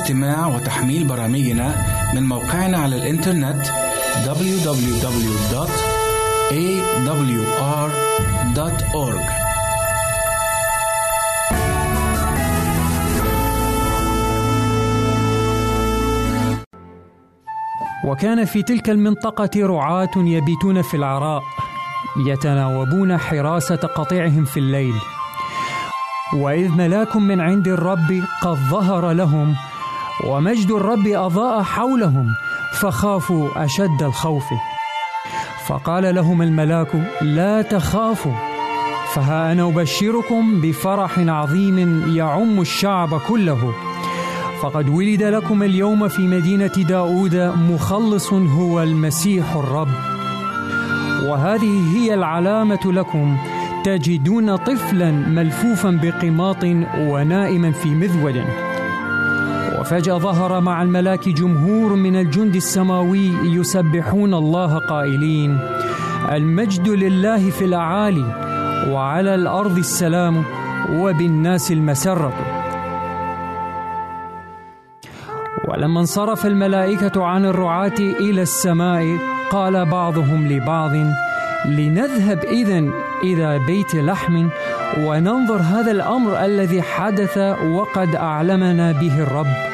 استماع 0.00 0.46
وتحميل 0.46 1.04
برامجنا 1.04 1.74
من 2.14 2.22
موقعنا 2.22 2.78
على 2.78 2.96
الإنترنت 2.96 3.66
www.awr.org 4.24 5.00
وكان 18.04 18.44
في 18.44 18.62
تلك 18.62 18.90
المنطقة 18.90 19.50
رعاة 19.56 20.10
يبيتون 20.16 20.82
في 20.82 20.96
العراء 20.96 21.42
يتناوبون 22.26 23.18
حراسة 23.18 23.76
قطيعهم 23.76 24.44
في 24.44 24.60
الليل. 24.60 24.94
وإذ 26.34 26.68
ملاك 26.68 27.16
من 27.16 27.40
عند 27.40 27.68
الرب 27.68 28.22
قد 28.42 28.56
ظهر 28.56 29.12
لهم 29.12 29.56
ومجد 30.26 30.70
الرب 30.70 31.06
أضاء 31.06 31.62
حولهم 31.62 32.26
فخافوا 32.80 33.64
أشد 33.64 34.02
الخوف. 34.02 34.44
فقال 35.66 36.14
لهم 36.14 36.42
الملاك 36.42 36.88
لا 37.22 37.62
تخافوا 37.62 38.32
فها 39.14 39.52
أنا 39.52 39.68
أبشركم 39.68 40.60
بفرح 40.60 41.18
عظيم 41.18 42.04
يعم 42.16 42.60
الشعب 42.60 43.20
كله. 43.28 43.74
فقد 44.62 44.88
ولد 44.88 45.22
لكم 45.22 45.62
اليوم 45.62 46.08
في 46.08 46.22
مدينة 46.22 46.72
داود 46.88 47.36
مخلص 47.70 48.32
هو 48.32 48.82
المسيح 48.82 49.56
الرب. 49.56 49.88
وهذه 51.22 51.96
هي 51.96 52.14
العلامة 52.14 52.80
لكم 52.84 53.36
تجدون 53.84 54.56
طفلا 54.56 55.10
ملفوفا 55.10 55.90
بقماط 56.02 56.64
ونائما 56.98 57.72
في 57.72 57.88
مذود. 57.88 58.44
وفجأة 59.80 60.18
ظهر 60.18 60.60
مع 60.60 60.82
الملاك 60.82 61.28
جمهور 61.28 61.94
من 61.94 62.16
الجند 62.16 62.56
السماوي 62.56 63.32
يسبحون 63.44 64.34
الله 64.34 64.78
قائلين 64.78 65.58
المجد 66.32 66.88
لله 66.88 67.50
في 67.50 67.64
الأعالي 67.64 68.24
وعلى 68.90 69.34
الأرض 69.34 69.78
السلام 69.78 70.44
وبالناس 70.92 71.72
المسرة. 71.72 72.32
ولما 75.68 76.00
انصرف 76.00 76.46
الملائكة 76.46 77.24
عن 77.24 77.44
الرعاة 77.44 77.98
إلى 77.98 78.42
السماء 78.42 79.18
قال 79.50 79.86
بعضهم 79.86 80.48
لبعض 80.48 80.92
لنذهب 81.66 82.38
إذا 82.44 82.78
إلى 83.24 83.58
بيت 83.66 83.94
لحم 83.94 84.48
وننظر 84.98 85.56
هذا 85.56 85.90
الأمر 85.90 86.44
الذي 86.44 86.82
حدث 86.82 87.38
وقد 87.62 88.16
أعلمنا 88.16 88.92
به 88.92 89.22
الرب. 89.22 89.69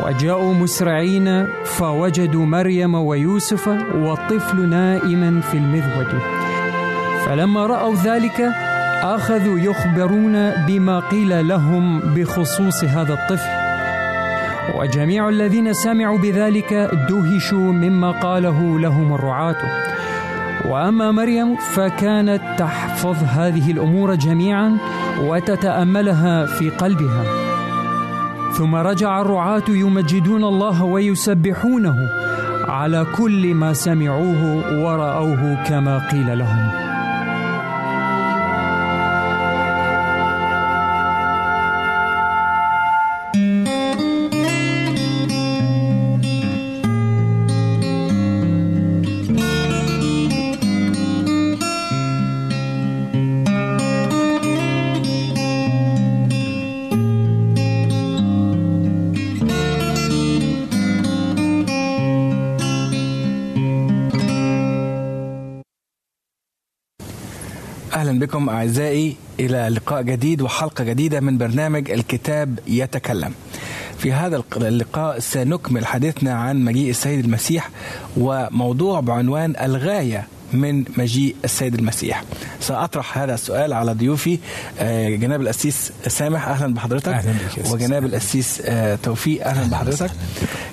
وجاءوا 0.00 0.54
مسرعين 0.54 1.46
فوجدوا 1.64 2.46
مريم 2.46 2.94
ويوسف 2.94 3.68
والطفل 3.94 4.68
نائما 4.68 5.40
في 5.40 5.56
المذود. 5.56 6.08
فلما 7.26 7.66
رأوا 7.66 7.94
ذلك 7.94 8.40
أخذوا 9.02 9.58
يخبرون 9.58 10.50
بما 10.66 11.00
قيل 11.00 11.48
لهم 11.48 12.00
بخصوص 12.00 12.84
هذا 12.84 13.14
الطفل. 13.14 13.50
وجميع 14.78 15.28
الذين 15.28 15.72
سمعوا 15.72 16.18
بذلك 16.18 16.90
دهشوا 17.08 17.72
مما 17.72 18.10
قاله 18.10 18.78
لهم 18.78 19.14
الرعاة. 19.14 19.56
وأما 20.68 21.10
مريم 21.10 21.56
فكانت 21.56 22.42
تحفظ 22.58 23.16
هذه 23.24 23.70
الأمور 23.70 24.14
جميعا 24.14 24.78
وتتأملها 25.20 26.46
في 26.46 26.70
قلبها. 26.70 27.39
ثم 28.52 28.74
رجع 28.74 29.20
الرعاة 29.20 29.68
يمجدون 29.68 30.44
الله 30.44 30.84
ويسبحونه 30.84 31.96
على 32.68 33.06
كل 33.16 33.54
ما 33.54 33.72
سمعوه 33.72 34.42
ورأوه 34.84 35.64
كما 35.68 36.08
قيل 36.10 36.38
لهم. 36.38 36.89
بكم 68.20 68.48
أعزائي 68.48 69.16
إلى 69.40 69.68
لقاء 69.68 70.02
جديد 70.02 70.42
وحلقة 70.42 70.84
جديدة 70.84 71.20
من 71.20 71.38
برنامج 71.38 71.90
الكتاب 71.90 72.58
يتكلم. 72.66 73.32
في 73.98 74.12
هذا 74.12 74.42
اللقاء 74.56 75.18
سنكمل 75.18 75.86
حديثنا 75.86 76.34
عن 76.34 76.64
مجيء 76.64 76.90
السيد 76.90 77.24
المسيح 77.24 77.70
وموضوع 78.16 79.00
بعنوان 79.00 79.54
الغاية 79.62 80.26
من 80.52 80.84
مجيء 80.96 81.34
السيد 81.44 81.74
المسيح. 81.74 82.24
سأطرح 82.60 83.18
هذا 83.18 83.34
السؤال 83.34 83.72
على 83.72 83.92
ضيوفي 83.92 84.38
جناب 85.20 85.40
الأسيس 85.40 85.92
سامح 86.08 86.48
أهلا 86.48 86.74
بحضرتك. 86.74 87.08
أهلا 87.08 87.32
بك 87.32 87.72
وجناب 87.72 88.04
الأسيس 88.04 88.62
توفيق 89.02 89.46
أهلا 89.46 89.70
بحضرتك. 89.70 90.10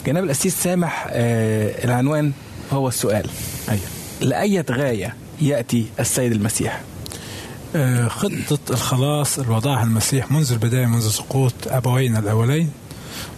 جناب 0.06 0.24
الأسيس 0.24 0.64
سامح 0.64 1.08
العنوان 1.12 2.32
هو 2.74 2.88
السؤال. 2.88 3.30
أيوة. 3.70 3.82
لأية 4.22 4.66
غاية 4.72 5.14
يأتي 5.42 5.86
السيد 6.00 6.32
المسيح؟ 6.32 6.82
خطة 8.08 8.60
الخلاص 8.70 9.40
اللي 9.40 9.54
وضعها 9.54 9.84
المسيح 9.84 10.32
منذ 10.32 10.52
البداية 10.52 10.86
منذ 10.86 11.10
سقوط 11.10 11.54
أبوينا 11.68 12.20
الأولين 12.20 12.72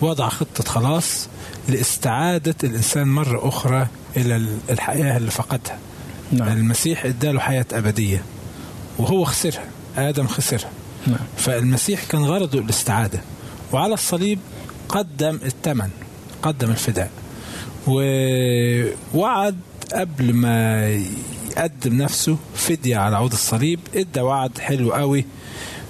وضع 0.01 0.29
خطة 0.29 0.63
خلاص 0.63 1.28
لاستعادة 1.69 2.56
الإنسان 2.63 3.07
مرة 3.07 3.47
أخرى 3.47 3.88
إلى 4.17 4.47
الحياة 4.69 5.17
اللي 5.17 5.31
فقدها 5.31 5.79
نعم. 6.31 6.47
المسيح 6.47 7.06
إداله 7.06 7.40
حياة 7.40 7.66
أبدية 7.72 8.23
وهو 8.97 9.25
خسرها 9.25 9.66
آدم 9.97 10.28
خسرها 10.28 10.69
نعم. 11.07 11.19
فالمسيح 11.37 12.03
كان 12.03 12.22
غرضه 12.22 12.59
الاستعادة 12.59 13.22
وعلى 13.72 13.93
الصليب 13.93 14.40
قدم 14.90 15.40
الثمن 15.46 15.90
قدم 16.41 16.70
الفداء 16.70 17.11
ووعد 17.87 19.58
قبل 19.93 20.34
ما 20.34 20.85
يقدم 21.51 21.97
نفسه 22.01 22.37
فدية 22.55 22.97
على 22.97 23.16
عود 23.16 23.31
الصليب. 23.31 23.79
إدى 23.96 24.22
وعد 24.22 24.57
حلو 24.57 24.91
قوي 24.93 25.25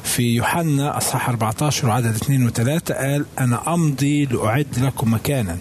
في 0.04 0.24
يوحنا 0.36 0.98
إصحاح 0.98 1.30
14 1.30 1.88
وعدد 1.88 2.16
2 2.16 2.50
و3 2.50 2.92
قال 2.92 3.26
أنا 3.40 3.74
أمضي 3.74 4.26
لأعد 4.26 4.68
لكم 4.78 5.14
مكانا 5.14 5.58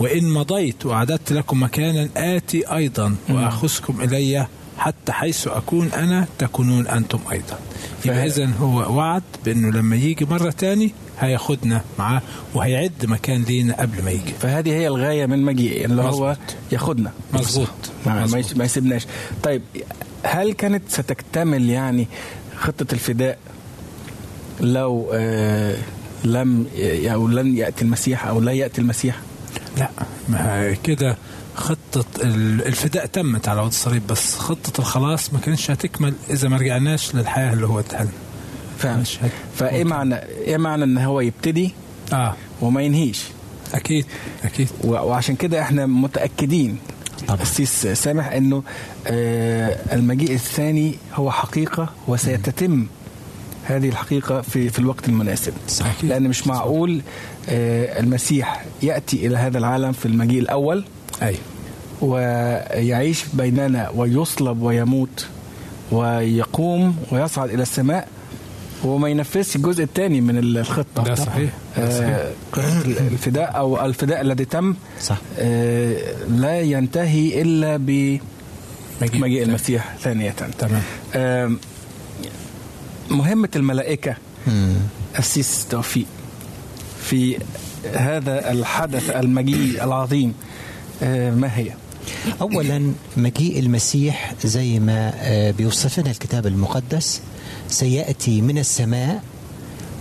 وإن 0.00 0.30
مضيت 0.30 0.86
وأعددت 0.86 1.32
لكم 1.32 1.62
مكانا 1.62 2.08
آتي 2.16 2.74
أيضا 2.76 3.16
وأخذكم 3.30 4.00
إلي 4.00 4.46
حتى 4.78 5.12
حيث 5.12 5.48
أكون 5.48 5.88
أنا 5.92 6.26
تكونون 6.38 6.86
أنتم 6.86 7.18
أيضا. 7.32 7.58
يبقى 8.04 8.26
اذا 8.26 8.46
هو 8.60 8.96
وعد 8.96 9.22
بأنه 9.44 9.70
لما 9.70 9.96
يجي 9.96 10.24
مرة 10.24 10.50
تاني 10.50 10.92
هياخدنا 11.20 11.80
معاه 11.98 12.22
وهيعد 12.54 13.06
مكان 13.06 13.42
لينا 13.42 13.80
قبل 13.80 14.02
ما 14.04 14.10
يجي. 14.10 14.32
فهذه 14.40 14.70
هي 14.70 14.88
الغاية 14.88 15.26
من 15.26 15.42
مجيء 15.42 15.84
اللي 15.84 16.02
مزبوط. 16.02 16.14
هو 16.22 16.36
ياخدنا. 16.72 17.12
مظبوط. 17.32 17.68
ما 18.06 18.64
يسيبناش. 18.64 19.06
طيب 19.42 19.62
هل 20.22 20.52
كانت 20.52 20.82
ستكتمل 20.88 21.70
يعني 21.70 22.06
خطة 22.56 22.86
الفداء 22.92 23.38
لو 24.60 25.10
آه 25.14 25.76
لم 26.24 26.66
أو 27.04 27.28
لن 27.28 27.56
يأتي 27.56 27.82
المسيح 27.84 28.26
أو 28.26 28.40
لا 28.40 28.52
يأتي 28.52 28.80
المسيح؟ 28.80 29.16
لا. 29.78 29.88
ما 30.28 30.72
كده 30.84 31.16
خطة 31.54 32.04
الفداء 32.22 33.06
تمت 33.06 33.48
على 33.48 33.60
عود 33.60 33.68
الصليب 33.68 34.06
بس 34.06 34.34
خطة 34.38 34.78
الخلاص 34.80 35.32
ما 35.32 35.38
كانتش 35.40 35.70
هتكمل 35.70 36.14
إذا 36.30 36.48
ما 36.48 36.56
رجعناش 36.56 37.14
للحياة 37.14 37.52
اللي 37.52 37.66
هو 37.66 37.78
اداها 37.80 38.06
فاهم 38.78 39.04
فإيه 39.56 39.84
معنى 39.84 40.14
إيه 40.16 40.56
معنى 40.56 40.84
إن 40.84 40.98
هو 40.98 41.20
يبتدي؟ 41.20 41.72
آه. 42.12 42.34
وما 42.60 42.82
ينهيش. 42.82 43.24
أكيد 43.74 44.06
أكيد. 44.44 44.68
وعشان 44.84 45.36
كده 45.36 45.62
إحنا 45.62 45.86
متأكدين. 45.86 46.78
السيس 47.40 47.86
سامح 47.86 48.26
إنه 48.32 48.62
آه 49.06 49.78
المجيء 49.92 50.32
الثاني 50.34 50.94
هو 51.14 51.30
حقيقة 51.30 51.88
وسيتتم 52.08 52.86
هذه 53.64 53.88
الحقيقة 53.88 54.40
في 54.40 54.68
في 54.68 54.78
الوقت 54.78 55.08
المناسب. 55.08 55.52
صحيح. 55.68 56.04
لأن 56.04 56.22
مش 56.28 56.46
معقول 56.46 57.02
آه 57.48 58.00
المسيح 58.00 58.64
يأتي 58.82 59.26
إلى 59.26 59.36
هذا 59.36 59.58
العالم 59.58 59.92
في 59.92 60.06
المجيء 60.06 60.40
الأول 60.40 60.84
أيوه 61.22 61.38
ويعيش 62.02 63.24
بيننا 63.32 63.90
ويصلب 63.94 64.62
ويموت 64.62 65.26
ويقوم 65.92 66.96
ويصعد 67.12 67.50
إلى 67.50 67.62
السماء 67.62 68.08
وما 68.86 69.08
ينفذش 69.08 69.56
الجزء 69.56 69.82
الثاني 69.84 70.20
من 70.20 70.38
الخطة. 70.38 71.02
ده 71.04 71.14
صحيح. 71.14 71.50
آه، 71.78 72.32
الفداء 73.12 73.56
أو 73.56 73.84
الفداء 73.86 74.20
الذي 74.20 74.44
تم 74.44 74.74
صح. 75.00 75.18
آه، 75.38 75.96
لا 76.30 76.60
ينتهي 76.60 77.42
إلا 77.42 77.76
بمجيء 77.76 79.42
المسيح 79.42 79.94
ثانية. 80.00 80.30
تمام. 80.58 80.82
آم، 81.14 81.58
مهمة 83.10 83.48
الملائكة 83.56 84.16
مم. 84.46 84.74
أسيس 85.16 85.66
توفيق 85.70 86.06
في 87.02 87.38
هذا 87.94 88.50
الحدث 88.52 89.10
المجيء 89.10 89.84
العظيم 89.84 90.34
آه، 91.02 91.30
ما 91.30 91.58
هي؟ 91.58 91.70
اولا 92.40 92.92
مجيء 93.16 93.58
المسيح 93.58 94.34
زي 94.44 94.78
ما 94.78 95.12
آه، 95.16 95.50
بيوصف 95.50 95.98
لنا 96.00 96.10
الكتاب 96.10 96.46
المقدس 96.46 97.20
سيأتي 97.68 98.40
من 98.40 98.58
السماء 98.58 99.22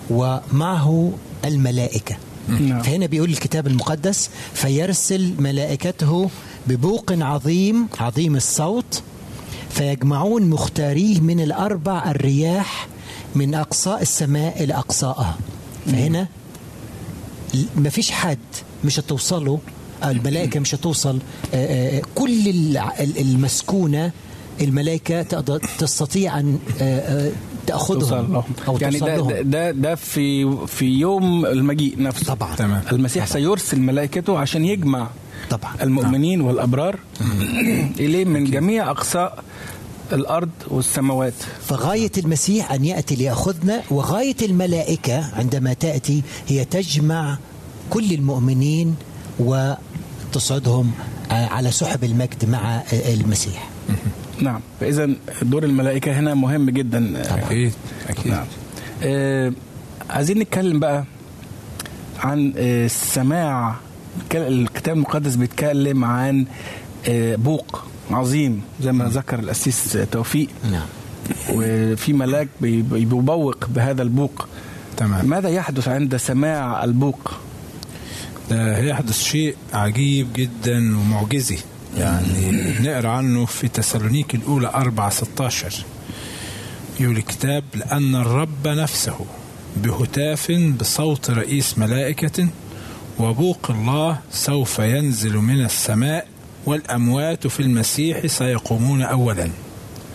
ومعه 0.09 1.11
الملائكة. 1.45 2.15
نعم. 2.49 2.81
فهنا 2.81 3.05
بيقول 3.05 3.29
الكتاب 3.29 3.67
المقدس 3.67 4.29
فيرسل 4.53 5.33
ملائكته 5.39 6.29
ببوق 6.67 7.11
عظيم 7.11 7.87
عظيم 7.99 8.35
الصوت 8.35 9.01
فيجمعون 9.69 10.49
مختاريه 10.49 11.19
من 11.19 11.39
الأربع 11.39 12.11
الرياح 12.11 12.87
من 13.35 13.55
أقصاء 13.55 14.01
السماء 14.01 14.63
إلى 14.63 14.73
اقصائها 14.73 15.37
فهنا 15.85 16.27
ما 17.75 17.89
فيش 17.89 18.11
حد 18.11 18.37
مش 18.85 18.99
هتوصله 18.99 19.59
الملائكة 20.03 20.59
مش 20.59 20.75
هتوصل 20.75 21.19
آه، 21.53 21.97
آه، 21.97 22.01
كل 22.15 22.47
الع- 22.49 22.93
ال- 22.99 23.17
المسكونة 23.21 24.11
الملائكة 24.61 25.21
تقدر 25.21 25.59
تستطيع 25.77 26.39
أن 26.39 26.59
لهم. 27.69 28.43
أو 28.67 28.77
يعني 28.81 28.99
توصل 28.99 29.27
ده, 29.27 29.41
ده, 29.41 29.41
ده 29.41 29.71
ده 29.71 29.95
في 29.95 30.57
في 30.67 30.85
يوم 30.85 31.45
المجيء 31.45 32.01
نفسه. 32.01 32.33
طبعا. 32.33 32.55
تمام. 32.55 32.81
المسيح 32.91 33.25
سيرسل 33.25 33.79
ملائكته 33.79 34.37
عشان 34.37 34.65
يجمع 34.65 35.07
طبعا. 35.49 35.73
المؤمنين 35.81 36.41
والأبرار 36.41 36.99
إليه 37.99 38.25
من 38.25 38.43
جميع 38.51 38.91
أقصاء 38.91 39.43
الأرض 40.13 40.49
والسماوات. 40.67 41.33
فغاية 41.67 42.11
المسيح 42.17 42.71
أن 42.71 42.85
يأتي 42.85 43.15
ليأخذنا 43.15 43.81
وغاية 43.91 44.35
الملائكة 44.41 45.35
عندما 45.35 45.73
تأتي 45.73 46.21
هي 46.47 46.65
تجمع 46.65 47.37
كل 47.89 48.13
المؤمنين 48.13 48.95
وتصعدهم 49.39 50.91
آه، 51.31 51.45
على 51.47 51.71
سحب 51.71 52.03
المجد 52.03 52.49
مع 52.49 52.81
المسيح. 52.93 53.69
نعم. 54.41 54.59
فاذا 54.79 55.09
دور 55.41 55.63
الملائكة 55.63 56.19
هنا 56.19 56.33
مهم 56.33 56.69
جدا. 56.69 57.21
أكيد 57.37 57.73
أكيد. 58.09 58.31
نعم. 58.31 58.45
آه 59.03 59.51
عايزين 60.09 60.39
نتكلم 60.39 60.79
بقى 60.79 61.03
عن 62.19 62.53
آه 62.57 62.85
السماع 62.85 63.75
الك- 64.21 64.35
الكتاب 64.35 64.95
المقدس 64.95 65.35
بيتكلم 65.35 66.05
عن 66.05 66.45
آه 67.09 67.35
بوق 67.35 67.83
عظيم 68.11 68.61
زي 68.81 68.91
ما 68.91 69.05
ذكر 69.05 69.39
الأسيس 69.39 69.97
توفيق. 70.11 70.47
نعم. 70.71 70.85
وفي 71.53 72.13
ملاك 72.13 72.47
بي- 72.61 72.81
بي- 72.81 73.05
بيبوق 73.05 73.65
بهذا 73.69 74.01
البوق. 74.01 74.47
تمام. 74.97 75.25
ماذا 75.25 75.49
يحدث 75.49 75.87
عند 75.87 76.17
سماع 76.17 76.83
البوق؟ 76.83 77.31
ده 78.49 78.77
هيحدث 78.77 79.21
شيء 79.23 79.55
عجيب 79.73 80.27
جدا 80.35 80.97
ومعجزي. 80.97 81.57
يعني 81.97 82.51
نقرأ 82.81 83.09
عنه 83.09 83.45
في 83.45 83.67
تسالونيك 83.67 84.35
الأولى 84.35 84.67
4 84.67 85.09
16 85.09 85.85
يقول 86.99 87.17
الكتاب 87.17 87.63
لأن 87.75 88.15
الرب 88.15 88.67
نفسه 88.67 89.15
بهتاف 89.77 90.51
بصوت 90.51 91.29
رئيس 91.29 91.77
ملائكة 91.77 92.47
وبوق 93.19 93.71
الله 93.71 94.19
سوف 94.31 94.79
ينزل 94.79 95.37
من 95.37 95.65
السماء 95.65 96.27
والأموات 96.65 97.47
في 97.47 97.59
المسيح 97.59 98.27
سيقومون 98.27 99.01
اولا. 99.01 99.49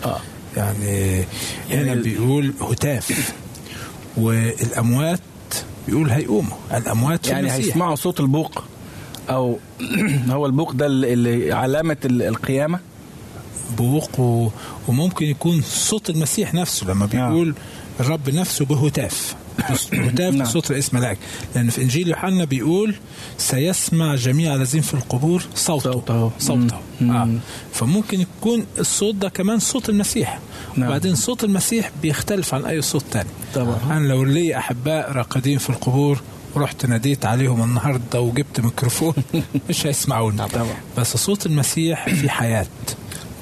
آه. 0.04 0.20
يعني 0.56 1.24
يعني 1.70 1.90
هنا 1.92 1.94
بيقول 1.94 2.54
هتاف 2.60 3.32
والأموات 4.16 5.20
بيقول 5.86 6.10
هيقوموا 6.10 6.56
الأموات 6.74 7.26
في 7.26 7.32
يعني 7.32 7.48
المسيح. 7.48 7.66
هيسمعوا 7.66 7.94
صوت 7.94 8.20
البوق. 8.20 8.64
أو 9.30 9.58
هو 10.30 10.46
البوق 10.46 10.72
ده 10.72 10.86
اللي- 10.86 11.12
اللي 11.12 11.52
علامة 11.52 11.96
ال- 12.04 12.22
القيامة 12.22 12.78
بوق 13.78 14.20
و... 14.20 14.48
وممكن 14.88 15.26
يكون 15.26 15.62
صوت 15.62 16.10
المسيح 16.10 16.54
نفسه 16.54 16.86
لما 16.86 17.06
بيقول 17.06 17.54
الرب 18.00 18.30
نفسه 18.30 18.64
بهتاف 18.64 19.34
هتاف 19.92 20.34
نعم. 20.34 20.44
صوت 20.48 20.70
رئيس 20.72 20.94
ملاك 20.94 21.18
لأن 21.54 21.70
في 21.70 21.82
إنجيل 21.82 22.08
يوحنا 22.08 22.44
بيقول 22.44 22.94
سيسمع 23.38 24.14
جميع 24.14 24.54
الذين 24.54 24.80
في 24.80 24.94
القبور 24.94 25.42
صوته 25.54 25.92
صوته. 25.92 26.30
صوته 26.38 26.76
مم. 27.00 27.10
آه. 27.10 27.28
فممكن 27.72 28.20
يكون 28.20 28.66
الصوت 28.78 29.14
ده 29.14 29.28
كمان 29.28 29.58
صوت 29.58 29.88
المسيح 29.88 30.38
نعم. 30.76 30.88
وبعدين 30.88 31.14
صوت 31.14 31.44
المسيح 31.44 31.90
بيختلف 32.02 32.54
عن 32.54 32.64
أي 32.64 32.82
صوت 32.82 33.04
تاني 33.10 33.28
طبعا. 33.54 33.78
أنا 33.90 34.06
لو 34.08 34.24
لي 34.24 34.56
أحباء 34.58 35.12
راقدين 35.12 35.58
في 35.58 35.70
القبور 35.70 36.20
ورحت 36.54 36.86
ناديت 36.86 37.26
عليهم 37.26 37.62
النهارده 37.62 38.20
وجبت 38.20 38.60
ميكروفون. 38.60 39.14
مش 39.68 39.86
هيسمعوني. 39.86 40.48
طبعا. 40.48 40.66
بس 40.98 41.16
صوت 41.16 41.46
المسيح 41.46 42.08
في 42.08 42.30
حياة 42.30 42.66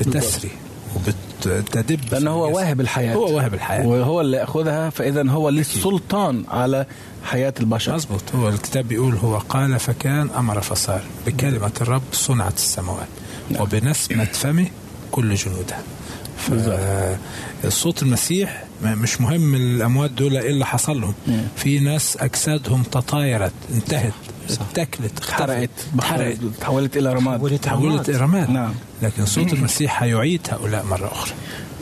بتسري 0.00 0.50
وبتدب. 0.96 2.00
في 2.00 2.28
هو. 2.28 2.56
واهب 2.56 2.80
الحياة. 2.80 3.14
هو 3.14 3.36
واهب 3.36 3.54
الحياة. 3.54 3.86
وهو 3.86 4.20
اللي 4.20 4.36
يأخذها 4.36 4.90
فاذا 4.90 5.30
هو 5.30 5.48
ليه 5.48 5.60
السلطان 5.60 6.44
على 6.48 6.86
حياة 7.24 7.54
البشر. 7.60 7.94
مظبوط. 7.94 8.22
هو 8.34 8.48
الكتاب 8.48 8.88
بيقول 8.88 9.14
هو 9.14 9.38
قال 9.38 9.80
فكان 9.80 10.30
أمر 10.30 10.60
فصار. 10.60 11.02
بكلمة 11.26 11.72
الرب 11.80 12.02
صنعت 12.12 12.56
السماوات. 12.56 13.08
وبنسمة 13.60 14.24
فمه 14.24 14.66
كل 15.10 15.34
جنودها. 15.34 15.82
فالصوت 17.62 18.02
المسيح 18.02 18.64
ما- 18.82 18.94
مش 18.94 19.20
مهم 19.20 19.54
الأموات 19.54 20.10
دول 20.10 20.36
إيه 20.36 20.50
اللي 20.50 20.66
حصل 20.66 21.00
لهم. 21.00 21.14
في 21.56 21.78
ناس 21.78 22.16
أجسادهم 22.20 22.82
تطايرت 22.82 23.52
انتهت 23.74 24.12
اتاكلت 24.50 25.12
اتحرقت 25.18 25.70
اتحرقت 25.94 26.38
تحولت 26.60 26.96
إلى 26.96 27.12
رماد. 27.12 27.36
تحولت 27.38 27.64
تحولت 27.64 28.08
إلى 28.08 28.18
رماد. 28.18 28.50
نعم. 28.50 28.72
لكن 29.02 29.26
صوت 29.26 29.52
المسيح 29.52 30.02
هيعيد 30.02 30.40
هؤلاء 30.50 30.84
مرة 30.84 31.06
أخرى. 31.12 31.32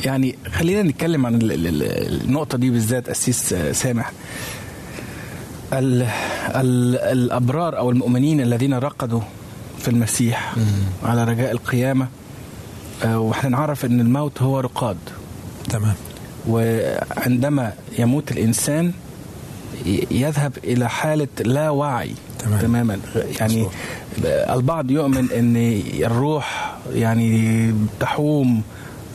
يعني 0.04 0.38
خلينا 0.52 0.82
نتكلم 0.82 1.26
عن 1.26 1.34
ال- 1.34 1.52
ال- 1.52 1.66
ال- 1.66 2.22
النقطة 2.24 2.58
دي 2.58 2.70
بالذات 2.70 3.08
أسيس 3.08 3.52
آه، 3.52 3.72
سامح. 3.72 4.12
ال 5.72 6.02
ال 6.54 6.96
الأبرار 6.98 7.78
أو 7.78 7.90
المؤمنين 7.90 8.40
الذين 8.40 8.74
رقدوا 8.74 9.20
في 9.78 9.88
المسيح 9.88 10.54
على 11.04 11.24
رجاء 11.24 11.52
القيامة 11.52 12.08
آه، 13.04 13.18
وإحنا 13.18 13.50
نعرف 13.50 13.84
أن 13.84 14.00
الموت 14.00 14.42
هو 14.42 14.60
رقاد 14.60 14.96
تمام 15.70 15.94
وعندما 16.48 17.72
يموت 17.98 18.32
الإنسان 18.32 18.92
ي- 19.86 20.06
يذهب 20.10 20.52
إلى 20.64 20.88
حالة 20.88 21.28
لا 21.44 21.70
وعي 21.70 22.14
تمام. 22.38 22.60
تماما 22.60 22.98
يعني 23.40 23.56
مظبوط. 23.60 23.72
البعض 24.26 24.90
يؤمن 24.90 25.30
أن 25.32 25.56
الروح 26.06 26.76
يعني 26.94 27.74
تحوم 28.00 28.62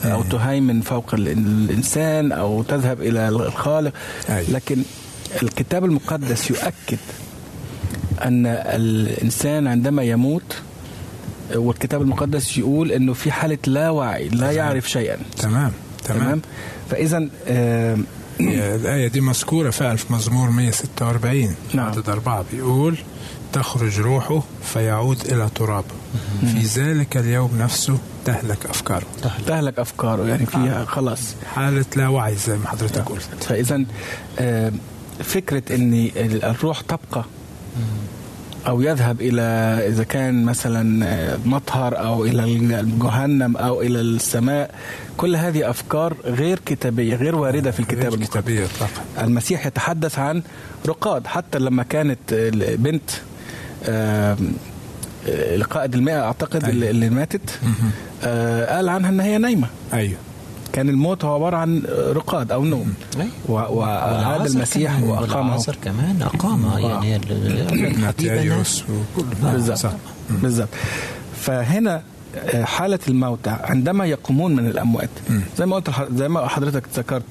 أو 0.05 0.23
تهيمن 0.23 0.81
فوق 0.81 1.13
ال- 1.13 1.27
الإنسان 1.27 2.31
أو 2.31 2.63
تذهب 2.63 3.01
إلى 3.01 3.29
الخالق 3.29 3.93
أي. 4.29 4.45
لكن 4.49 4.81
الكتاب 5.43 5.85
المقدس 5.85 6.49
يؤكد 6.51 6.97
أن 8.23 8.45
الإنسان 8.45 9.67
عندما 9.67 10.03
يموت 10.03 10.61
والكتاب 11.55 12.01
المقدس 12.01 12.57
يقول 12.57 12.91
أنه 12.91 13.13
في 13.13 13.31
حالة 13.31 13.57
لا 13.67 13.89
وعي 13.89 14.29
لا 14.29 14.51
يعرف 14.51 14.89
شيئا. 14.89 15.17
تمام 15.37 15.71
تمام, 16.03 16.19
تمام؟ 16.21 16.41
فإذا 16.89 17.29
آه 17.47 17.97
هي 18.39 18.75
الآية 18.81 19.07
دي 19.07 19.21
مذكورة 19.21 19.69
فعلا 19.69 19.95
في 19.95 20.13
مزمور 20.13 20.49
146 20.49 21.55
نعم. 21.73 21.87
عدد 21.87 22.09
أربعة 22.09 22.45
بيقول 22.53 22.97
تخرج 23.53 23.99
روحه 23.99 24.43
فيعود 24.63 25.21
إلى 25.25 25.49
تراب 25.55 25.83
في 26.41 26.59
ذلك 26.81 27.17
اليوم 27.17 27.57
نفسه 27.57 27.97
تهلك 28.25 28.65
أفكاره. 28.65 29.05
تهلك. 29.47 29.79
أفكاره 29.79 30.27
يعني 30.27 30.45
فيها 30.45 30.85
خلاص. 30.85 31.35
حالة 31.55 31.85
لا 31.95 32.07
وعي 32.07 32.35
زي 32.35 32.57
ما 32.57 32.67
حضرتك 32.67 33.01
قلت. 33.01 33.43
فاذا 33.43 33.85
آه، 34.39 34.71
فكرة 35.23 35.75
ان 35.75 36.11
الروح 36.43 36.81
تبقى. 36.81 37.25
أو 38.67 38.81
يذهب 38.81 39.21
إلى 39.21 39.41
إذا 39.87 40.03
كان 40.03 40.45
مثلا 40.45 41.05
آه، 41.05 41.37
مطهر 41.45 41.99
أو 41.99 42.25
إلى 42.25 42.43
الجهنم 42.79 43.57
أو 43.57 43.81
إلى 43.81 44.01
السماء. 44.01 44.75
كل 45.17 45.35
هذه 45.35 45.69
أفكار 45.69 46.15
غير 46.25 46.59
كتابية 46.65 47.15
غير 47.15 47.35
واردة 47.35 47.71
في 47.71 47.79
الكتاب 47.79 48.13
غير 48.13 48.23
كتابية 48.25 48.65
إطلاقا 48.65 49.25
المسيح 49.27 49.65
يتحدث 49.65 50.19
عن 50.19 50.41
رقاد. 50.87 51.27
حتى 51.27 51.59
لما 51.59 51.83
كانت 51.83 52.33
بنت 52.77 53.09
آه، 53.85 54.37
القائد 55.27 55.93
المئة 55.95 56.23
أعتقد 56.23 56.63
أيوة. 56.63 56.89
اللي 56.89 57.09
ماتت 57.09 57.59
آه، 58.23 58.75
قال 58.75 58.89
عنها 58.89 59.09
إن 59.09 59.19
هي 59.19 59.37
نايمة. 59.37 59.67
أيوه. 59.93 60.17
كان 60.73 60.89
الموت 60.89 61.25
هو 61.25 61.35
عبارة 61.35 61.57
عن 61.57 61.83
رقاد 62.11 62.51
أو 62.51 62.63
نوم. 62.65 62.93
و- 63.49 63.51
وهذا 63.53 64.35
والعصر 64.35 64.55
المسيح 64.55 65.03
واقامه 65.03 65.47
والعصر 65.49 65.75
كمان 65.83 66.21
أقامه. 66.21 66.79
يعني 66.79 67.21
ماتيوس 68.01 68.83
وكل 69.17 69.25
بالظبط. 70.41 70.69
فهنا 71.41 72.01
آه، 72.35 72.63
حالة 72.63 72.99
الموتى 73.07 73.49
عندما 73.63 74.05
يقومون 74.05 74.55
من 74.55 74.67
الأموات. 74.67 75.09
زي 75.57 75.65
ما 75.65 75.75
قلت 75.75 75.89
زي 76.15 76.29
ما 76.29 76.47
حضرتك 76.47 76.83
ذكرت 76.95 77.23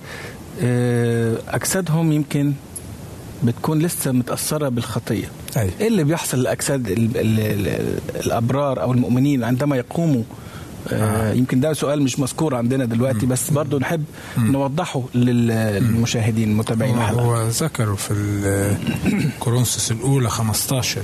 آه، 0.63 1.37
أجسادهم 1.49 2.13
يمكن 2.13 2.53
بتكون 3.45 3.79
لسه 3.79 4.13
متأثرة 4.13 4.69
بالخطية. 4.69 5.25
أي. 5.57 5.71
إيه 5.81 5.89
اللي 5.89 6.05
بيحصل 6.05 6.43
لأجساد 6.43 6.89
ال- 6.89 7.17
ال- 7.17 7.41
ال- 7.41 8.01
الأبرار 8.27 8.83
أو 8.83 8.93
المؤمنين 8.93 9.45
عندما 9.45 9.77
يقوموا 9.77 10.23
آه. 10.93 11.33
يمكن 11.33 11.61
ده 11.61 11.73
سؤال 11.73 12.03
مش 12.03 12.19
مذكور 12.19 12.55
عندنا 12.55 12.85
دلوقتي 12.85 13.27
بس 13.27 13.51
برضو 13.51 13.79
نحب 13.79 14.05
نوضحه 14.39 15.03
لل- 15.15 15.47
للمشاهدين 15.83 16.51
المتابعين 16.51 16.95
الحلقة 16.99 17.23
هو 17.23 17.49
ذكروا 17.49 17.97
في 17.97 18.77
كورنثوس 19.41 19.91
الأولى 19.93 20.31
15 20.31 21.01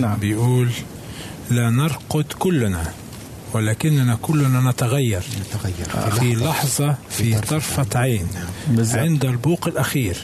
نعم. 0.00 0.18
بيقول 0.18 0.68
لا 1.50 1.70
نرقد 1.70 2.24
كلنا 2.38 2.82
ولكننا 3.52 4.18
كلنا 4.22 4.70
نتغير 4.70 5.22
نتغير 5.40 6.10
في 6.10 6.34
لحظة 6.34 6.94
في 7.10 7.40
طرفة. 7.40 7.86
عين. 7.98 8.28
عند 8.78 9.24
البوق 9.24 9.68
الأخير. 9.68 10.16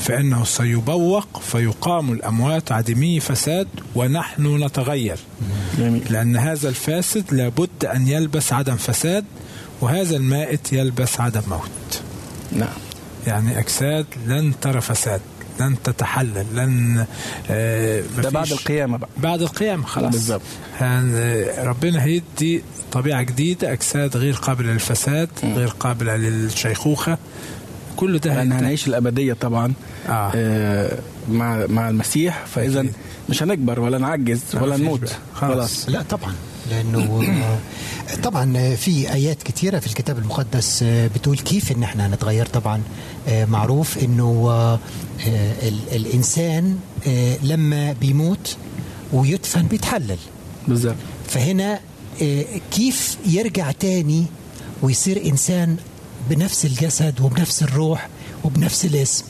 فإنه 0.00 0.44
سيبوق 0.44 1.40
فيقام 1.40 2.12
الأموات 2.12 2.72
عدمي 2.72 3.20
فساد 3.20 3.68
ونحن 3.94 4.64
نتغير. 4.64 5.18
جميل. 5.78 6.02
لأن 6.10 6.36
هذا 6.36 6.68
الفاسد 6.68 7.24
لابد 7.34 7.84
أن 7.84 8.08
يلبس 8.08 8.52
عدم 8.52 8.76
فساد 8.76 9.24
وهذا 9.80 10.16
المائت 10.16 10.72
يلبس 10.72 11.20
عدم 11.20 11.42
موت. 11.48 12.02
نعم. 12.52 12.68
يعني 13.26 13.58
أجساد 13.58 14.06
لن 14.26 14.52
ترى 14.60 14.80
فساد. 14.80 15.20
لن 15.60 15.76
تتحلل 15.84 16.46
لن 16.54 17.06
آه 17.50 18.02
ده 18.22 18.30
بعد 18.30 18.52
القيامة 18.52 18.98
بقى 18.98 19.08
بعد 19.22 19.42
القيامة 19.42 19.86
خلاص 19.86 20.12
بالظبط. 20.12 20.42
هن- 20.78 21.46
ربنا 21.58 22.02
هيدي 22.04 22.62
طبيعة 22.92 23.22
جديدة 23.22 23.72
أجساد 23.72 24.16
غير 24.16 24.34
قابلة 24.34 24.72
للفساد 24.72 25.28
غير 25.44 25.68
قابلة 25.68 26.16
للشيخوخة 26.16 27.18
كل 27.96 28.18
ده 28.18 28.40
هينتهي. 28.40 28.58
هنعيش 28.58 28.86
الأبدية 28.88 29.32
طبعا 29.32 29.72
آه. 30.08 30.30
آه 30.34 30.98
مع 31.30 31.66
مع 31.68 31.88
المسيح 31.88 32.44
فاذا 32.46 32.80
أكيد. 32.80 32.92
مش 33.28 33.42
هنكبر 33.42 33.80
ولا 33.80 33.98
نعجز 33.98 34.40
ولا 34.54 34.76
نموت. 34.76 35.16
خلاص. 35.34 35.88
لا 35.88 36.02
طبعا 36.02 36.34
لأنه 36.70 37.22
آه، 38.12 38.14
طبعا 38.22 38.74
في 38.74 39.12
آيات 39.12 39.42
كثيره 39.42 39.78
في 39.78 39.86
الكتاب 39.86 40.18
المقدس 40.18 40.82
آه، 40.82 41.06
بتقول 41.14 41.38
كيف 41.38 41.72
إن 41.72 41.82
إحنا 41.82 42.06
هنتغير 42.06 42.46
طبعا 42.46 42.80
آه، 43.28 43.44
معروف 43.44 43.98
إنه 43.98 44.46
آه، 44.48 44.74
آه، 44.74 44.78
الإنسان 45.92 46.78
آه، 47.06 47.36
لما 47.42 47.92
بيموت 47.92 48.56
ويدفن 49.12 49.62
بيتحلل. 49.62 50.18
بالظبط. 50.68 50.96
فهنا 51.28 51.80
آه، 52.22 52.44
كيف 52.70 53.16
يرجع 53.26 53.70
تاني 53.70 54.26
ويصير 54.82 55.24
إنسان 55.24 55.76
بنفس 56.30 56.64
الجسد 56.66 57.20
وبنفس 57.20 57.62
الروح 57.62 58.08
وبنفس 58.44 58.84
الاسم؟ 58.84 59.24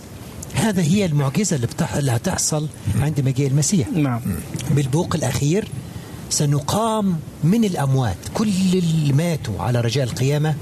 هذا 0.54 0.82
هي 0.82 1.04
المعجزة 1.04 1.56
اللي, 1.56 1.66
بتح... 1.66 1.94
اللي 1.94 2.12
هتحصل 2.12 2.68
عند 3.00 3.20
مجيء 3.20 3.46
المسيح. 3.46 3.88
نعم. 3.88 4.20
بالبوق 4.70 5.14
الأخير 5.14 5.68
سنقام 6.30 7.16
من 7.44 7.64
الأموات 7.64 8.16
كل 8.34 8.48
اللي 8.74 9.12
ماتوا 9.12 9.62
على 9.62 9.80
رجاء 9.80 10.04
القيامة 10.04 10.54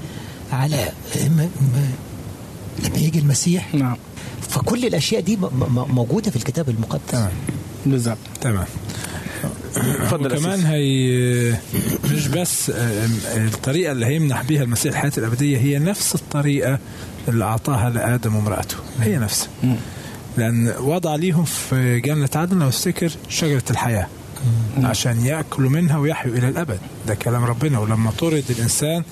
على 0.51 0.91
لما 2.83 2.97
يجي 2.97 3.19
المسيح. 3.19 3.75
نعم. 3.75 3.97
فكل 4.49 4.85
الأشياء 4.85 5.21
دي 5.21 5.35
م- 5.35 5.39
م- 5.45 5.95
موجودة 5.95 6.31
في 6.31 6.35
الكتاب 6.37 6.69
المقدس. 6.69 7.11
تمام. 7.11 7.31
بالظبط. 7.85 8.17
تمام. 8.41 8.65
اتفضل 9.75 10.31
يا 10.31 10.37
وكمان 10.37 10.53
أسيس. 10.59 10.65
هي 10.65 11.53
مش 12.13 12.27
بس 12.27 12.69
الطريقة 13.35 13.91
اللي 13.91 14.05
هيمنح 14.05 14.41
بها 14.43 14.63
المسيح 14.63 14.93
الحياة 14.93 15.11
الأبدية 15.17 15.57
هي 15.57 15.79
نفس 15.79 16.15
الطريقة 16.15 16.79
اللي 17.27 17.45
أعطاها 17.45 17.89
لآدم 17.89 18.35
وامرأته 18.35 18.75
هي 19.01 19.17
نفسها. 19.17 19.49
لأن 20.37 20.73
وضع 20.79 21.15
ليهم 21.15 21.43
في 21.43 21.99
جنة 21.99 22.29
عدن 22.35 22.59
لو 22.59 22.67
افتكر 22.67 23.11
شجرة 23.29 23.63
الحياة. 23.71 24.07
عشان 24.83 25.25
يأكلوا 25.25 25.69
منها 25.69 25.97
ويحيوا 25.97 26.35
إلى 26.35 26.47
الأبد. 26.49 26.79
ده 27.07 27.15
كلام 27.15 27.43
ربنا. 27.43 27.79
ولما 27.79 28.11
طرد 28.11 28.43
الإنسان 28.49 29.03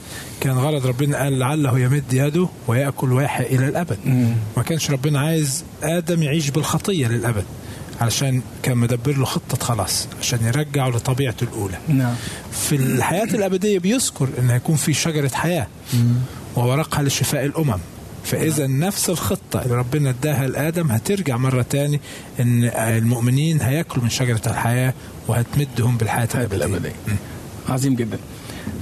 كان 0.41 0.53
غرض 0.53 0.85
ربنا 0.85 1.17
قال 1.17 1.39
لعله 1.39 1.79
يمد 1.79 2.13
يده 2.13 2.47
ويأكل 2.67 3.13
ويحيا 3.13 3.45
إلى 3.45 3.67
الأبد. 3.67 3.97
مم. 4.05 4.35
ما 4.57 4.63
كانش 4.63 4.91
ربنا 4.91 5.19
عايز 5.19 5.63
آدم 5.83 6.23
يعيش 6.23 6.49
بالخطية 6.49 7.07
للأبد 7.07 7.45
علشان 8.01 8.41
كان 8.63 8.77
مدبر 8.77 9.17
له 9.17 9.25
خطة 9.25 9.65
خلاص 9.65 10.07
عشان 10.21 10.39
يرجعه 10.45 10.89
لطبيعته 10.89 11.43
الأولى. 11.43 11.77
نعم. 11.87 12.15
في 12.51 12.75
الحياة 12.75 13.23
الأبدية 13.23 13.79
بيذكر 13.79 14.27
أن 14.39 14.49
هيكون 14.49 14.75
في 14.75 14.93
شجرة 14.93 15.31
حياة 15.33 15.67
وورقها 16.55 17.03
لشفاء 17.03 17.45
الأمم. 17.45 17.77
فإذا 18.23 18.67
نفس 18.67 19.09
الخطة 19.09 19.61
اللي 19.61 19.75
ربنا 19.75 20.09
اداها 20.09 20.47
لآدم 20.47 20.91
هترجع 20.91 21.37
مرة 21.37 21.61
تاني 21.69 21.99
أن 22.39 22.63
المؤمنين 22.63 23.61
هياكلوا 23.61 24.03
من 24.03 24.09
شجرة 24.09 24.41
الحياة 24.47 24.93
وهتمدهم 25.27 25.97
الأبدية. 26.53 26.75
الأبدية. 26.75 26.95
عظيم 27.69 27.95
جدا. 27.95 28.17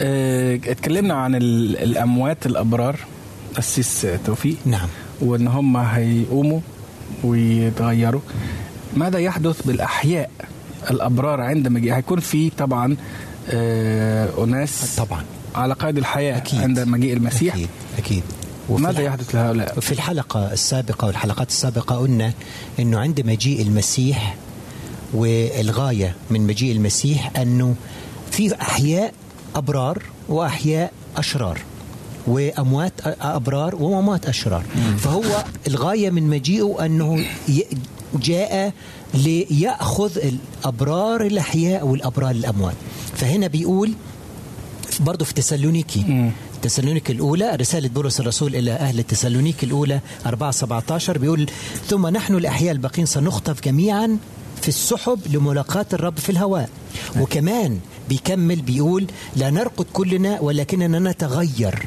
آه، 0.02 0.56
اتكلمنا 0.56 1.14
عن 1.14 1.36
ال- 1.36 1.78
الأموات 1.78 2.46
الأبرار. 2.46 2.96
أسيس 3.60 4.08
توفيق. 4.26 4.56
نعم. 4.66 4.88
وإن 5.22 5.48
هم 5.48 5.78
هيقوموا 5.78 6.60
ويتغيروا. 7.24 8.22
ماذا 8.98 9.20
يحدث 9.20 9.62
بالأحياء 9.62 10.30
الأبرار 10.92 11.42
عند 11.42 11.68
مجيء؟ 11.68 11.96
هيكون 11.96 12.20
في 12.20 12.50
طبعا 12.50 12.96
آه، 13.50 14.44
أناس 14.44 14.96
طبعا. 14.96 15.24
على 15.56 15.74
قيد 15.74 15.98
الحياة 15.98 16.38
أكيد. 16.38 16.62
عند 16.62 16.80
مجيء 16.80 17.14
المسيح. 17.14 17.54
أكيد. 17.56 17.68
أكيد. 17.98 18.24
وفي 18.74 18.84
ماذا 18.84 18.92
الح- 19.00 19.08
يحدث 19.08 19.36
لهؤلاء؟ 19.36 19.80
في 19.80 19.92
الحلقة 19.92 20.54
السابقة 20.54 21.06
والحلقات 21.08 21.50
السابقة 21.50 21.96
قلنا 21.96 22.34
أنه 22.80 23.00
عند 23.00 23.22
مجيء 23.26 23.62
المسيح 23.62 24.36
والغاية 25.14 26.16
من 26.30 26.42
مجيء 26.48 26.72
المسيح 26.76 27.32
أنه 27.38 27.76
في 28.32 28.62
أحياء 28.62 29.14
أبرار 29.56 30.04
وأحياء 30.30 30.92
أشرار 31.18 31.60
وأموات 32.28 32.94
أبرار 33.22 33.76
وأموات 33.76 34.26
أشرار. 34.26 34.64
فهو 35.00 35.44
الغاية 35.68 36.10
من 36.10 36.24
مجيئه 36.30 36.86
أنه 36.86 37.26
ي- 37.50 37.66
جاء 38.16 38.74
ليأخذ 39.14 40.12
الأبرار 40.18 41.22
الأحياء 41.22 41.88
والأبرار 41.88 42.32
الأموات. 42.32 42.76
فهنا 43.16 43.48
بيقول 43.48 43.94
برضه 45.00 45.26
في 45.26 45.34
تسالونيكي. 45.34 46.32
تسالونيك 46.62 47.12
الأولى 47.12 47.56
رسالة 47.56 47.90
بولس 47.90 48.20
الرسول 48.20 48.56
إلى 48.56 48.72
أهل 48.72 49.04
تسالونيك 49.04 49.64
الأولى 49.64 50.00
4 50.26 50.52
17 50.52 51.18
بيقول 51.18 51.50
ثم 51.88 52.08
نحن 52.08 52.36
الأحياء 52.36 52.72
الباقين 52.72 53.06
سنخطف 53.06 53.62
جميعا 53.62 54.18
في 54.62 54.68
السحب 54.68 55.20
لملاقاة 55.34 55.86
الرب 55.94 56.18
في 56.18 56.30
الهواء. 56.30 56.70
وكمان 57.20 57.80
بيكمل 58.10 58.62
بيقول 58.62 59.06
لا 59.36 59.50
نرقد 59.50 59.86
كلنا 59.94 60.40
ولكننا 60.40 61.12
نتغير 61.12 61.86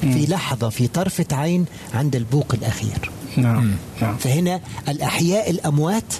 في 0.00 0.26
لحظة 0.26 0.68
في 0.68 0.86
طرفة 0.88 1.26
عين 1.32 1.64
عند 1.94 2.16
البوق 2.16 2.54
الأخير. 2.54 3.10
نعم 3.36 3.70
نعم. 4.02 4.16
فهنا 4.16 4.60
الأحياء 4.88 5.50
الأموات 5.50 6.14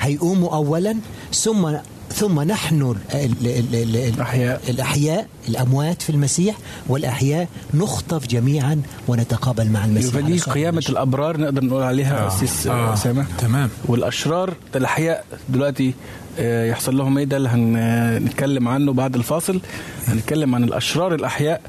هيقوموا 0.00 0.54
أولا 0.54 0.96
ثم 1.34 1.76
ثم 2.18 2.40
نحن 2.40 2.82
ال- 2.82 2.96
ال- 3.14 3.46
ال- 3.46 3.74
ال- 3.74 3.96
ال- 3.96 4.14
الأحياء. 4.14 4.60
الأحياء 4.68 5.26
الأموات 5.48 6.02
في 6.02 6.10
المسيح 6.10 6.56
والأحياء 6.88 7.48
نخطف 7.74 8.26
جميعا 8.26 8.82
ونتقابل 9.08 9.70
مع 9.70 9.84
المسيح 9.84 10.20
دي 10.20 10.38
قيامة. 10.38 10.82
الأبرار 10.88 11.40
نقدر 11.40 11.64
نقول 11.64 11.82
عليها 11.82 12.28
أسيس 12.28 12.66
آه. 12.66 12.94
أسامة 12.94 13.26
تمام 13.38 13.68
والأشرار 13.86 14.54
الأحياء 14.76 15.24
دلوقتي 15.48 15.94
آه، 16.38 16.66
يحصل 16.70 16.96
لهم 16.96 17.18
إيه 17.18 17.24
ده 17.24 17.36
اللي 17.36 17.48
هنتكلم 17.48 18.68
عنه 18.68 18.92
بعد 18.92 19.14
الفاصل 19.14 19.60
هنتكلم 20.06 20.54
عن 20.54 20.64
الأشرار 20.64 21.14
الأحياء 21.14 21.60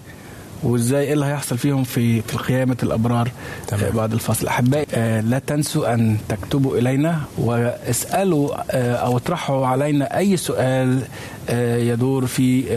وإزاي 0.63 1.03
إيه 1.03 1.13
اللي 1.13 1.25
هيحصل 1.25 1.57
فيهم 1.57 1.83
في 1.83 2.21
في 2.21 2.37
قيامة 2.37 2.77
الأبرار 2.83 3.31
تمام. 3.67 3.83
آه، 3.83 3.89
بعد 3.89 4.13
الفاصل. 4.13 4.47
أحبائي 4.47 4.85
آه، 4.93 5.21
لا 5.21 5.39
تنسوا 5.39 5.93
أن 5.93 6.17
تكتبوا 6.29 6.77
إلينا 6.77 7.19
واسألوا 7.37 8.55
آه، 8.71 8.95
أو 8.95 9.17
اطرحوا 9.17 9.67
علينا 9.67 10.17
أي 10.17 10.37
سؤال 10.37 11.01
يدور 11.89 12.25
في 12.25 12.73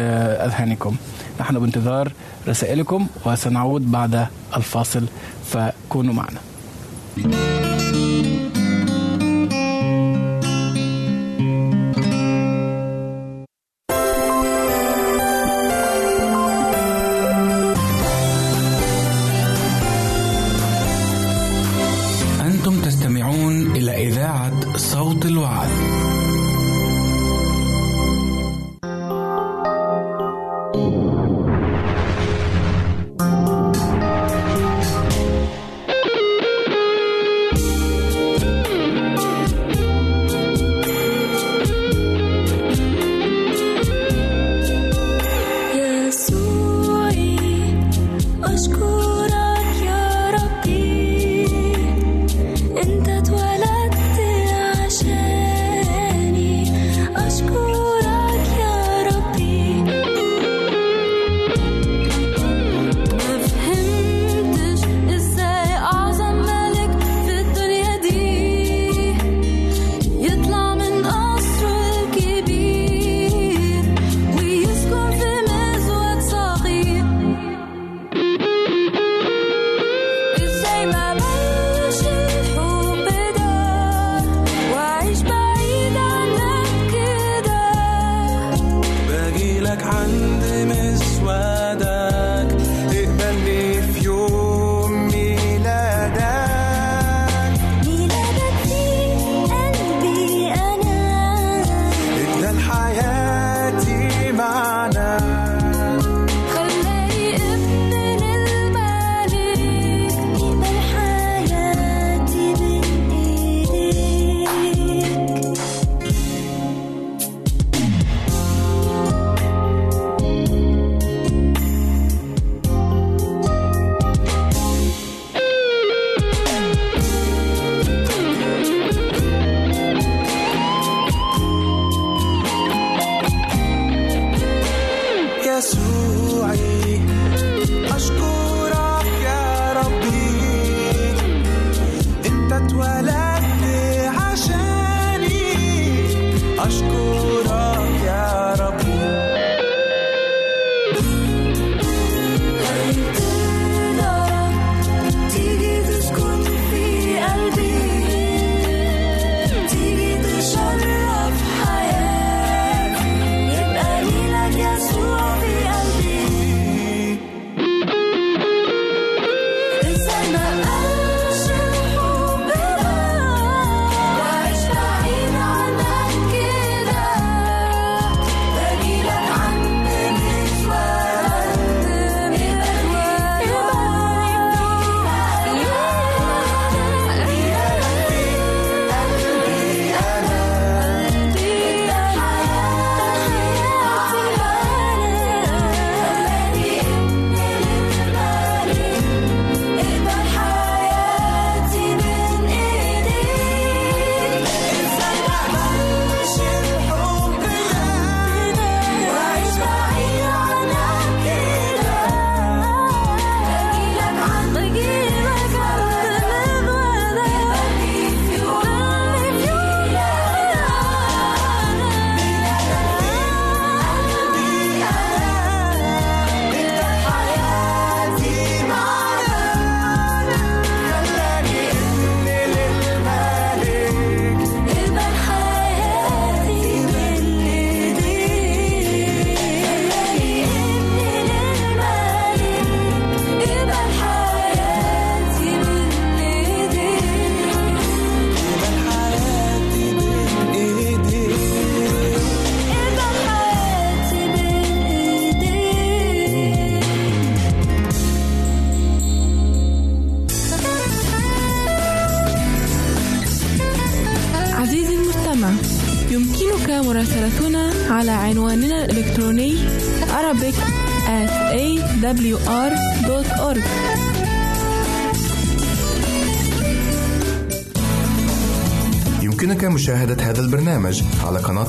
أذهانكم. 0.46 0.96
نحن 1.40 1.58
بانتظار 1.58 2.12
رسائلكم 2.48 3.06
وسنعود 3.26 3.90
بعد 3.92 4.26
الفاصل 4.56 5.04
فكونوا 5.52 6.14
معنا. 6.14 6.38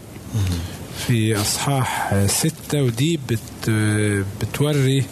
في 1.07 1.41
أصحاح 1.41 2.15
ستة 2.27 2.83
ودي 2.83 3.21
بت 3.29 3.71
بتوري 4.41 5.05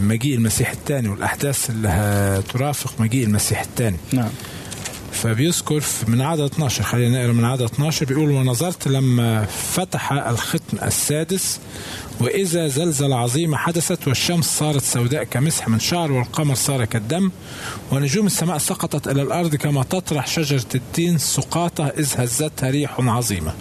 مجيء 0.00 0.34
المسيح 0.34 0.70
الثاني 0.70 1.08
والأحداث 1.08 1.70
اللي 1.70 1.88
هترافق 1.88 3.00
مجيء 3.00 3.24
المسيح 3.26 3.60
الثاني. 3.60 3.96
نعم. 4.12 4.28
فبيذكر 5.22 5.82
من 6.08 6.20
عدد 6.20 6.40
12 6.40 6.82
خلينا 6.82 7.22
نقرأ 7.22 7.32
من 7.32 7.44
عدد 7.44 7.62
12 7.62 8.06
بيقول 8.06 8.30
ونظرت 8.30 8.88
لما 8.88 9.44
فتح 9.44 10.12
الختم 10.12 10.78
السادس 10.82 11.60
وإذا 12.20 12.68
زلزلة 12.68 13.16
عظيمة 13.16 13.56
حدثت 13.56 14.08
والشمس 14.08 14.58
صارت 14.58 14.82
سوداء 14.82 15.24
كمسح 15.24 15.68
من 15.68 15.78
شعر 15.80 16.12
والقمر 16.12 16.54
صار 16.54 16.84
كالدم 16.84 17.30
ونجوم 17.92 18.26
السماء 18.26 18.58
سقطت 18.58 19.08
إلى 19.08 19.22
الأرض 19.22 19.54
كما 19.54 19.82
تطرح 19.82 20.26
شجرة 20.26 20.66
التين 20.74 21.18
سقاطة 21.18 21.86
إذ 21.86 22.08
هزتها 22.16 22.70
ريح 22.70 23.00
عظيمة. 23.00 23.52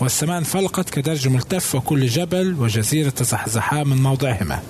والسماء 0.00 0.38
انفلقت 0.38 0.90
كدرج 0.90 1.28
ملتف 1.28 1.74
وكل 1.74 2.06
جبل 2.06 2.56
وجزيرة 2.58 3.08
تزحزحا 3.08 3.84
من 3.84 3.96
موضعهما. 4.02 4.62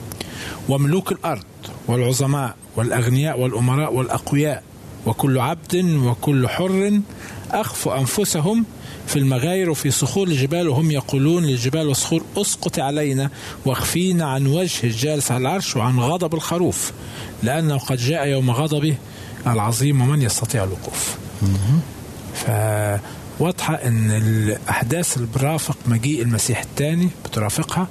وملوك 0.68 1.12
الأرض 1.12 1.44
والعظماء 1.88 2.56
والأغنياء 2.76 3.40
والأمراء 3.40 3.94
والأقوياء 3.94 4.62
وكل 5.06 5.38
عبد 5.38 5.76
وكل 5.84 6.48
حر 6.48 7.00
اخفوا 7.50 7.98
أنفسهم 7.98 8.64
في 9.06 9.18
المغاير 9.18 9.70
وفي 9.70 9.90
صخور 9.90 10.28
الجبال 10.28 10.68
وهم 10.68 10.90
يقولون 10.90 11.44
للجبال 11.44 11.88
والصخور 11.88 12.22
اسقط 12.36 12.78
علينا 12.78 13.30
واخفينا 13.64 14.24
عن 14.26 14.46
وجه 14.46 14.84
الجالس 14.84 15.30
على 15.30 15.40
العرش 15.40 15.76
وعن 15.76 15.98
غضب 16.00 16.34
الخروف 16.34 16.92
لأنه 17.42 17.78
قد 17.78 17.96
جاء 17.96 18.26
يوم 18.28 18.50
غضبه 18.50 18.94
العظيم 19.46 20.00
ومن 20.00 20.22
يستطيع 20.22 20.64
الوقوف. 20.64 21.16
فواضحة 22.34 23.74
إن 23.74 24.10
الأحداث 24.10 25.16
اللي 25.16 25.28
برافق 25.34 25.76
مجيء 25.86 26.22
المسيح 26.22 26.60
الثاني 26.60 27.08
بترافقها 27.24 27.88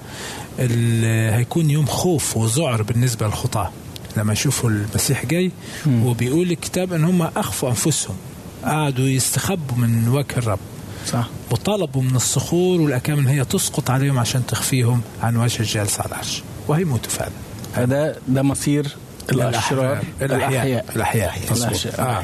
هيكون 1.38 1.70
يوم 1.70 1.86
خوف 1.86 2.38
وذعر 2.38 2.82
بالنسبة 2.82 3.26
للخطاة 3.28 3.72
لما 4.18 4.34
يشوفوا 4.34 4.70
المسيح 4.70 5.26
جاي 5.26 5.52
وبيقول 5.88 6.52
الكتاب 6.52 6.94
إن 6.94 7.04
هم 7.04 7.22
أخفوا 7.22 7.70
أنفسهم. 7.70 8.16
قعدوا 8.64 9.06
يستخبوا 9.06 9.78
من 9.78 10.08
وجه 10.08 10.38
الرب. 10.38 10.60
صح. 11.08 11.28
وطلبوا 11.52 12.02
من 12.02 12.16
الصخور 12.16 12.82
والاكام 12.82 13.20
إن 13.20 13.28
هي 13.28 13.46
تسقط 13.46 13.90
عليهم 13.90 14.20
عشان 14.20 14.46
تخفيهم 14.46 15.02
عن 15.24 15.38
وجه 15.38 15.60
الجالس 15.60 16.00
على 16.00 16.10
العرش. 16.10 16.44
وهيموتوا 16.68 17.10
فعلا. 17.12 17.32
هذا 17.74 18.16
ده 18.28 18.42
مصير 18.44 18.88
الأشرار 19.32 20.04
الأحياء. 20.22 20.86
الأحياء. 20.96 21.40
مظبوط. 21.52 21.68
الأشرار 21.68 22.00
آه. 22.00 22.24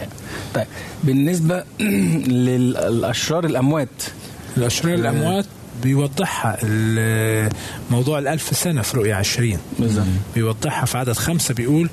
طيب 0.55 0.65
بالنسبة 1.03 1.63
للأشرار 2.45 3.45
الأموات. 3.45 4.03
الأشرار 4.57 4.93
الأموات 4.93 5.45
بيوضحها 5.83 6.57
موضوع 7.91 8.19
الألف 8.19 8.57
سنة 8.57 8.81
في 8.81 8.97
رؤية 8.97 9.13
عشرين. 9.13 9.57
بيوضحها 10.35 10.85
في 10.85 10.97
عدد 10.97 11.13
خمسة 11.13 11.53
بيقول 11.53 11.89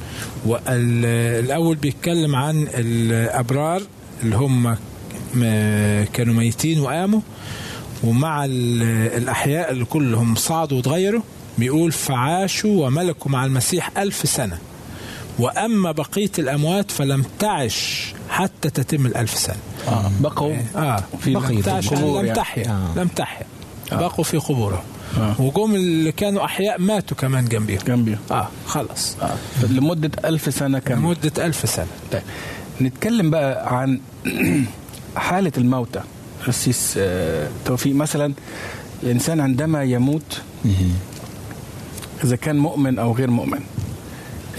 الأول 0.68 1.76
بيتكلم 1.76 2.36
عن 2.36 2.66
الأبرار 2.74 3.82
اللي 4.22 4.36
هم 4.36 4.76
كانوا 6.12 6.34
ميتين 6.34 6.80
وقاموا 6.80 7.20
ومع 8.04 8.44
ال- 8.44 8.82
الأحياء 9.22 9.70
اللي 9.70 9.84
كلهم 9.84 10.34
صعدوا 10.34 10.78
وتغيروا 10.78 11.22
بيقول 11.58 11.92
فعاشوا 11.92 12.86
وملكوا 12.86 13.30
مع 13.30 13.44
المسيح 13.44 13.98
ألف 13.98 14.28
سنة. 14.28 14.58
وأما 15.38 15.92
بقية 15.92 16.30
الأموات 16.38 16.90
فلم 16.90 17.24
تعش 17.38 18.12
حتى 18.30 18.70
تتم 18.70 19.06
الألف 19.06 19.38
سنة. 19.38 19.56
آه. 19.88 20.10
بقوا 20.20 20.54
آه. 20.76 21.02
في 21.20 21.32
بقي 21.34 21.62
تعش 21.62 21.92
القبور 21.92 22.20
لم 22.20 22.26
يعني. 22.26 22.38
تحيا 22.38 22.70
آه. 22.70 22.98
لم 23.00 23.08
تحيا. 23.08 23.46
بقوا 23.92 24.24
في 24.24 24.36
قبورهم. 24.36 24.82
آه. 25.18 25.40
وجم 25.40 25.74
اللي 25.74 26.12
كانوا 26.12 26.44
أحياء 26.44 26.80
ماتوا 26.80 27.16
كمان 27.16 27.44
جنبيهم. 27.44 27.80
جنبي 27.86 28.16
آه 28.30 28.48
خلص 28.66 29.16
آه. 29.22 29.36
لمدة 29.70 30.10
ألف 30.24 30.54
سنة 30.54 30.78
كاملة. 30.78 31.06
لمدة 31.06 31.46
ألف 31.46 31.70
سنة. 31.70 31.86
طيب. 32.12 32.22
نتكلم 32.80 33.30
بقى 33.30 33.76
عن 33.78 34.00
حالة 35.16 35.52
الموتى. 35.58 36.00
قسيس 36.46 36.94
آه، 36.98 37.48
توفيق. 37.64 37.94
مثلا 37.94 38.32
الإنسان 39.02 39.40
عندما 39.40 39.82
يموت 39.82 40.40
إذا 42.24 42.36
كان 42.36 42.58
مؤمن 42.58 42.98
أو 42.98 43.12
غير 43.12 43.30
مؤمن 43.30 43.60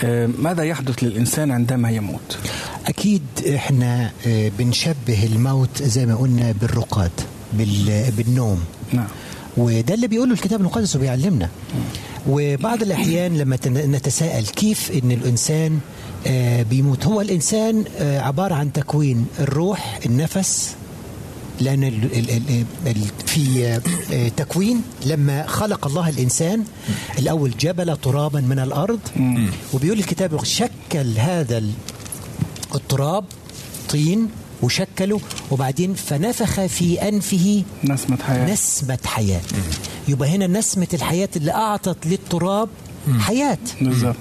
آه، 0.03 0.29
ماذا 0.39 0.63
يحدث 0.63 1.03
للإنسان 1.03 1.51
عندما 1.51 1.89
يموت؟ 1.91 2.37
أكيد 2.87 3.21
إحنا 3.55 4.11
آه، 4.27 4.51
بنشبه 4.59 5.23
الموت 5.33 5.83
زي 5.83 6.05
ما 6.05 6.15
قلنا 6.15 6.51
بالرقاد 6.61 7.11
بال- 7.53 8.11
بالنوم. 8.17 8.63
نعم. 8.93 9.07
وده 9.57 9.93
اللي 9.93 10.07
بيقوله 10.07 10.33
الكتاب 10.33 10.59
المقدس 10.59 10.95
وبيعلمنا. 10.95 11.49
وبعض 12.29 12.81
الأحيان 12.81 13.37
لما 13.37 13.57
نتساءل 13.67 14.45
كيف 14.45 14.91
إن 14.91 15.11
الإنسان 15.11 15.79
آه، 16.27 16.63
بيموت. 16.63 17.05
هو 17.05 17.21
الإنسان 17.21 17.83
آه، 17.99 18.19
عبارة 18.21 18.55
عن 18.55 18.73
تكوين. 18.73 19.25
الروح 19.39 19.99
النفس 20.05 20.75
لأن 21.61 21.83
ال 21.83 22.03
ال 22.03 22.29
ال 22.29 22.65
ال 22.87 22.95
في 23.25 23.65
آه، 24.13 24.27
تكوين. 24.37 24.81
لما 25.05 25.47
خلق 25.47 25.87
الله 25.87 26.09
الإنسان 26.09 26.63
الأول 27.19 27.51
جبل 27.59 27.97
ترابا 27.97 28.41
من 28.41 28.59
الأرض. 28.59 28.99
وبيقول 29.73 29.99
الكتاب 29.99 30.43
شكل 30.43 31.17
هذا 31.17 31.57
ال- 31.57 31.71
التراب 32.75 33.23
طين. 33.89 34.27
وشكله 34.63 35.19
وبعدين 35.51 35.93
فنفخ 35.93 36.65
في 36.65 37.09
أنفه 37.09 37.63
نسمة 37.83 38.17
حياة. 38.27 38.53
نسمة 38.53 38.99
حياة. 39.05 39.41
يبقى 40.07 40.29
هنا 40.29 40.47
نسمة 40.47 40.87
الحياة 40.93 41.29
اللي 41.35 41.51
أعطت 41.51 42.07
للتراب 42.07 42.69
حياة. 43.19 43.57
بالظبط. 43.81 44.15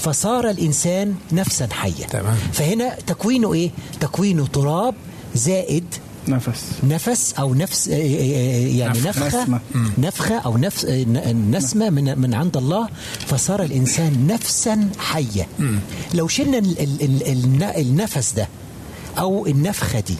فصار 0.00 0.50
الإنسان 0.50 1.14
نفسا 1.32 1.68
حية 1.72 2.04
تمام. 2.10 2.36
فهنا 2.52 2.94
تكوينه 3.06 3.52
إيه؟ 3.54 3.70
تكوينه 4.00 4.46
تراب 4.46 4.94
زائد 5.34 5.84
نفس. 6.28 6.62
نفس 6.84 7.34
أو 7.38 7.54
نفس 7.54 7.88
آه، 7.88 7.92
آه، 7.94 7.96
آه، 7.96 8.66
يعني 8.68 9.00
نف- 9.00 9.06
نفخة. 9.06 9.42
نسمة. 9.42 9.60
نفخة 9.98 10.38
أو 10.38 10.56
نفس 10.56 10.84
ن- 10.84 11.50
نسمة 11.56 11.90
من 11.90 12.18
من 12.18 12.34
عند 12.34 12.56
الله. 12.56 12.88
فصار 13.26 13.62
الإنسان 13.62 14.26
نفسا 14.26 14.88
حيه 14.98 15.48
لو 16.14 16.28
شلنا 16.28 16.58
ال- 16.58 16.80
ال- 16.80 17.02
ال- 17.02 17.26
الن- 17.28 17.62
النفس 17.76 18.32
ده 18.32 18.48
أو 19.18 19.46
النفخة 19.46 20.00
دي. 20.00 20.14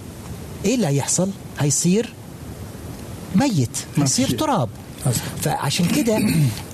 إيه 0.65 0.75
اللي 0.75 0.87
هيحصل؟ 0.87 1.31
هيصير 1.59 2.13
ميت 3.37 3.71
هيصير. 3.99 4.39
تراب. 4.39 4.69
فعشان 5.43 5.87
كده 5.87 6.17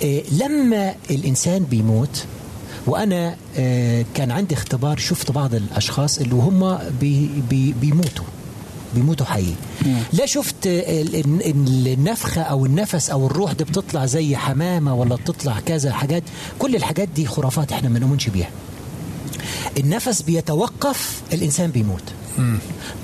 آه، 0.04 0.22
لما 0.32 0.94
الإنسان 1.10 1.64
بيموت 1.64 2.24
وأنا 2.86 3.36
آه، 3.56 4.04
كان 4.14 4.30
عندي 4.30 4.54
اختبار 4.54 4.98
شفت 4.98 5.30
بعض 5.32 5.54
الأشخاص 5.54 6.18
اللي 6.18 6.34
هم 6.34 6.78
بي 7.00 7.30
بي 7.50 7.72
بيموتوا 7.80 8.24
بيموتوا 8.94 9.26
حي 9.26 9.46
لا 10.12 10.26
شفت 10.26 10.66
ال- 10.66 11.16
ال- 11.16 11.88
النفخة 11.88 12.42
أو 12.42 12.66
النفس 12.66 13.10
أو 13.10 13.26
الروح 13.26 13.52
دي 13.52 13.64
بتطلع 13.64 14.06
زي 14.06 14.36
حمامة 14.36 14.94
ولا 14.94 15.14
بتطلع 15.14 15.60
كذا 15.66 15.92
حاجات. 15.92 16.22
كل 16.58 16.76
الحاجات 16.76 17.08
دي 17.08 17.26
خرافات 17.26 17.72
إحنا 17.72 17.88
ما 17.88 17.98
نؤمنش 17.98 18.28
بيها. 18.28 18.50
النفس 19.78 20.22
بيتوقف 20.22 21.22
الإنسان 21.32 21.70
بيموت. 21.70 22.02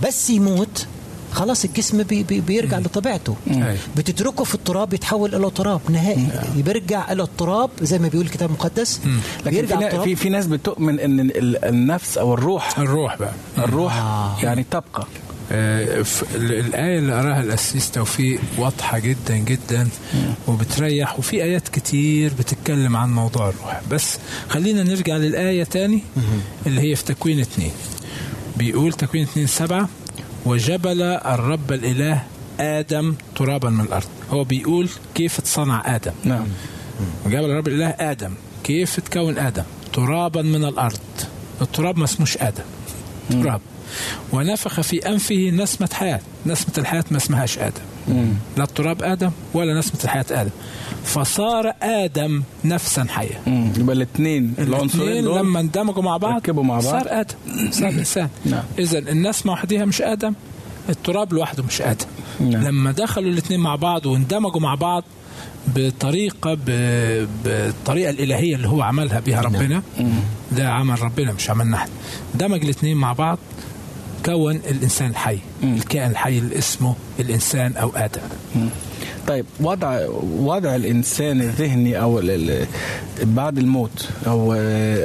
بس 0.07 0.31
يموت 0.31 0.87
خلاص 1.33 1.65
الجسم 1.65 2.03
بي 2.03 2.23
بي 2.23 2.41
بيرجع 2.41 2.79
لطبيعته. 2.79 3.37
أيوة. 3.51 3.77
بتتركه 3.97 4.45
في 4.45 4.55
التراب 4.55 4.95
يتحول 4.95 5.35
إلى 5.35 5.51
تراب 5.51 5.81
نهائي. 5.89 6.27
بيرجع 6.57 7.13
إلى 7.13 7.23
التراب 7.23 7.71
زي 7.83 7.99
ما 7.99 8.09
بيقول 8.09 8.27
الكتاب 8.27 8.49
المقدس. 8.49 9.01
لكن 9.47 9.67
في, 9.67 10.03
في 10.05 10.17
في 10.17 10.29
ناس 10.29 10.47
بتؤمن 10.47 11.01
إن 11.01 11.21
ال- 11.21 11.65
النفس 11.65 12.19
أو 12.19 12.35
الروح 12.35 12.79
الروح 12.79 13.17
بقى. 13.19 13.33
الروح 13.59 13.97
آه. 13.97 14.37
يعني 14.43 14.65
تبقى. 14.71 15.07
الآية 15.51 16.99
اللي 16.99 17.13
قراها 17.13 17.41
الأسيس 17.41 17.91
توفيق 17.91 18.41
واضحة 18.59 18.99
جدا 18.99 19.37
جدا 19.37 19.89
وبتريح 20.49 21.19
وفي 21.19 21.43
آيات 21.43 21.69
كتير 21.69 22.33
بتتكلم 22.39 22.97
عن 22.97 23.13
موضوع 23.13 23.49
الروح. 23.49 23.81
بس 23.91 24.19
خلينا 24.49 24.83
نرجع 24.83 25.17
للآية 25.17 25.65
تاني 25.65 26.03
اللي 26.67 26.81
هي 26.81 26.97
في 26.97 27.05
تكوين 27.05 27.41
اتنين 27.41 27.73
بيقول 28.57 28.93
تكوين 28.93 29.23
اتنين 29.25 29.47
سبعة 29.47 29.89
وجبل 30.47 31.03
الرب 31.03 31.73
الإله 31.73 32.23
آدم 32.61 33.15
ترابا 33.37 33.71
من 33.71 33.81
الأرض. 33.85 34.09
هو 34.31 34.45
بيقول 34.45 34.89
كيف 35.15 35.39
اتصنع 35.39 35.97
آدم. 35.97 36.13
نعم. 36.25 36.47
وجبل 37.27 37.45
الرب 37.45 37.69
الإله 37.69 37.89
آدم. 37.99 38.35
كيف 38.65 39.01
تكون 39.01 39.39
آدم؟ 39.39 39.65
ترابا 39.93 40.43
من 40.43 40.65
الأرض. 40.65 40.99
التراب 41.63 41.99
ما 41.99 42.05
اسموش 42.05 42.37
آدم. 42.39 42.65
تراب. 43.31 43.61
ونفخ 44.33 44.81
في 44.81 45.09
أنفه 45.09 45.51
نسمة 45.55 45.89
حياة. 45.93 46.21
نسمة 46.47 46.75
الحياة 46.79 47.05
ما 47.11 47.17
اسمهاش 47.17 47.59
آدم. 47.59 47.83
لا 48.57 48.65
التراب 48.65 49.03
آدم 49.03 49.31
ولا 49.55 49.79
نسمة 49.79 50.01
الحياة 50.05 50.25
آدم. 50.31 50.51
فصار 51.05 51.73
آدم 51.83 52.43
نفسا 52.65 53.07
حية. 53.09 53.41
يبقى 53.79 53.97
الاثنين 53.97 54.55
العنصرين 54.59 55.25
لما 55.25 55.61
اندمجوا 55.61 56.03
مع 56.03 56.17
بعض 56.17 56.35
ركبوا 56.37 56.63
مع 56.65 56.75
بعض. 56.75 56.85
صار 56.85 57.05
آدم 57.21 57.35
صار 57.71 57.89
إنسان. 57.89 58.29
نعم. 58.45 58.63
اذا 58.79 58.99
النسمة 58.99 59.53
وحدها 59.53 59.85
مش 59.85 60.03
آدم 60.03 60.35
التراب 60.89 61.33
لوحده 61.33 61.63
مش 61.63 61.81
آدم. 61.83 62.07
نعم. 62.41 62.65
لما 62.65 62.93
دخلوا 62.93 63.31
الاثنين 63.31 63.61
مع 63.61 63.77
بعض 63.77 64.07
واندمجوا 64.07 64.61
مع 64.61 64.75
بعض 64.75 65.05
بطريقة 65.77 66.55
ب- 66.55 67.27
بالطريقة 67.45 68.11
الإلهية 68.11 68.57
اللي 68.57 68.69
هو 68.69 68.83
عملها 68.83 69.21
بها 69.21 69.41
ربنا 69.41 69.83
ده 70.53 70.69
عمل 70.71 71.03
ربنا 71.03 71.33
مش 71.33 71.51
عملنا 71.51 71.77
إحنا. 71.77 71.91
دمج 72.35 72.63
الاثنين 72.65 72.97
مع 72.97 73.13
بعض 73.13 73.39
كون 74.25 74.57
الإنسان 74.57 75.11
الحي. 75.11 75.39
الكائن 75.63 76.11
الحي 76.11 76.39
اللي 76.39 76.59
اسمه 76.59 76.95
الإنسان 77.21 77.77
أو 77.77 77.93
آدم. 77.97 78.21
طيب 79.29 79.45
وضع 79.61 80.07
وضع 80.39 80.75
الإنسان 80.77 81.41
الذهني 81.41 82.01
أو 82.01 82.21
بعد 83.23 83.59
الموت 83.59 84.09
أو 84.27 84.53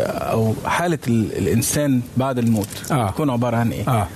أو 0.07 0.53
حالة 0.65 0.99
ال- 1.07 1.37
الإنسان 1.37 2.01
بعد 2.17 2.37
الموت 2.39 2.67
آه. 2.91 3.09
تكون 3.11 3.29
عبارة 3.29 3.57
عن 3.57 3.71
إيه؟ 3.71 3.87
آه. 3.89 4.07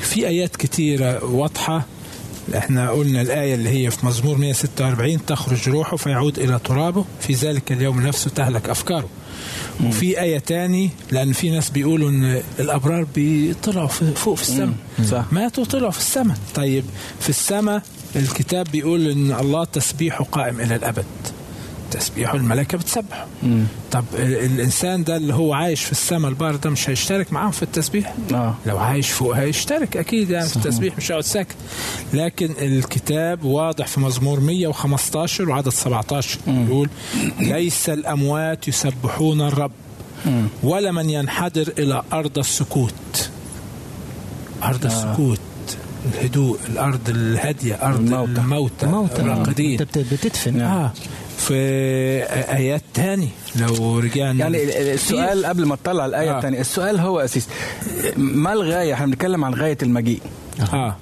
في 0.00 0.26
آيات 0.28 0.56
كتيرة 0.56 1.24
واضحة. 1.24 1.84
إحنا 2.56 2.90
قلنا 2.90 3.20
الآية 3.22 3.54
اللي 3.54 3.68
هي 3.70 3.90
في 3.90 4.06
مزمور 4.06 4.38
146 4.38 5.24
تخرج 5.26 5.68
روحه 5.68 5.96
فيعود 5.96 6.38
إلى 6.38 6.58
ترابه. 6.64 7.04
في 7.20 7.32
ذلك 7.32 7.72
اليوم 7.72 8.00
نفسه 8.06 8.30
تهلك 8.30 8.68
أفكاره. 8.68 9.08
وفي 9.84 10.20
آية 10.20 10.38
تاني 10.38 10.90
لأن 11.10 11.32
في 11.32 11.50
ناس 11.50 11.70
بيقولوا 11.70 12.10
إن 12.10 12.42
الأبرار 12.60 13.06
بيطلعوا 13.14 13.88
فوق 13.88 14.34
في 14.36 14.42
السماء. 14.42 14.74
صح. 15.10 15.24
ماتوا 15.32 15.64
طلعوا 15.64 15.90
في 15.90 15.98
السماء. 15.98 16.36
طيب 16.54 16.84
في 17.20 17.28
السماء 17.28 17.82
الكتاب 18.16 18.66
بيقول 18.72 19.10
إن 19.10 19.32
الله 19.32 19.64
تسبيحه 19.64 20.24
قائم 20.24 20.60
إلى 20.60 20.76
الأبد. 20.76 21.04
تسبيحه 21.92 22.36
الملائكة 22.36 22.78
بتسبحه 22.78 23.26
طب 23.92 24.04
ال- 24.14 24.44
الإنسان 24.44 25.04
ده 25.04 25.16
اللي 25.16 25.34
هو 25.34 25.54
عايش 25.54 25.84
في 25.84 25.92
السماء 25.92 26.30
البار 26.30 26.56
ده 26.56 26.70
مش 26.70 26.90
هيشترك 26.90 27.32
معاهم 27.32 27.50
في 27.50 27.62
التسبيح؟ 27.62 28.14
آه. 28.34 28.54
لو 28.66 28.78
عايش 28.78 29.10
فوق 29.10 29.36
هيشترك 29.36 29.96
أكيد 29.96 30.30
يعني 30.30 30.48
في 30.48 30.56
التسبيح 30.56 30.96
مش 30.96 31.10
هيقعد 31.10 31.24
ساكت. 31.24 31.54
لكن 32.14 32.50
الكتاب 32.58 33.44
واضح 33.44 33.86
في 33.86 34.00
مزمور 34.00 34.40
115 34.40 35.48
وعدد 35.50 35.68
17 35.68 36.38
يقول 36.46 36.88
ليس 37.40 37.88
الأموات 37.88 38.68
يسبحون 38.68 39.40
الرب 39.40 39.70
ولا 40.62 40.92
من 40.92 41.10
ينحدر 41.10 41.72
إلى 41.78 42.02
أرض 42.12 42.38
السكوت. 42.38 43.30
أرض 44.62 44.84
السكوت 44.84 45.40
الهدوء 46.14 46.58
الأرض 46.68 47.00
الهادية 47.08 47.74
أرض 47.74 47.98
الموتى. 48.00 48.40
الموتى 48.40 48.86
موتى 48.86 49.22
الراقدين. 49.22 49.80
أنت 49.80 49.98
بت- 49.98 50.12
بتدفن. 50.14 50.60
آه. 50.60 50.92
في 51.48 51.54
آيات 52.56 52.82
تاني 52.94 53.28
لو 53.56 53.98
رجعنا 53.98 54.38
يعني 54.38 54.64
ال- 54.64 54.70
ال- 54.70 54.88
السؤال 54.94 55.46
قبل 55.46 55.66
ما 55.66 55.76
تطلع 55.76 56.06
الآية 56.06 56.30
آه. 56.32 56.36
الثانية 56.36 56.60
السؤال 56.60 57.00
هو 57.00 57.20
أسيس 57.20 57.48
ما 58.16 58.52
الغاية 58.52 58.94
إحنا 58.94 59.06
بنتكلم 59.06 59.44
عن 59.44 59.54
غاية 59.54 59.78
المجيء. 59.82 60.20
آه. 60.72 60.96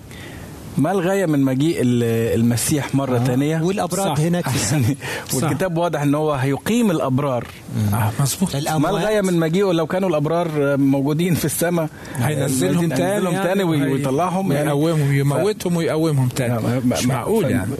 ما 0.79 0.92
الغاية 0.92 1.26
من 1.26 1.40
مجيء 1.44 1.81
ال- 1.83 2.38
المسيح 2.40 2.94
مرة 2.94 3.18
ثانية 3.18 3.61
والابراج 3.62 4.16
صح. 4.16 4.20
هناك. 4.20 4.44
يعني 4.72 4.96
والكتاب 5.35 5.76
واضح 5.79 6.03
إن 6.03 6.14
هو 6.14 6.33
هيقيم 6.33 6.90
الأبرار. 6.90 7.46
آه 7.92 8.12
مظبوط. 8.20 8.57
ما 8.57 8.90
الغاية 8.90 9.20
من 9.20 9.38
مجيئه 9.38 9.72
لو 9.72 9.87
كانوا 9.87 10.09
الأبرار 10.09 10.76
موجودين 10.76 11.35
في 11.35 11.44
السماء 11.44 11.88
هينزلهم 12.16 12.88
تاني 12.88 13.24
يعني 13.33 13.42
تاني 13.42 13.62
ويطلعهم 13.64 14.53
يعني. 14.53 14.72
ويقومهم 14.72 15.12
يموتهم 15.14 15.76
ويقومهم 15.76 16.29
تاني. 16.29 16.81
مش 16.87 17.07
معقول 17.07 17.50
يعني. 17.50 17.70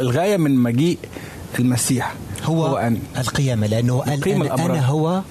الغاية 0.00 0.36
من 0.36 0.54
مجيء 0.54 0.98
المسيح. 1.58 2.14
هو, 2.44 2.66
هو 2.66 2.76
أن 2.76 2.98
القيامة 3.18 3.66
لأنه 3.66 4.02
يقيم 4.06 4.42
أنا. 4.42 4.54
أنا 4.66 4.86
هو 4.86 5.22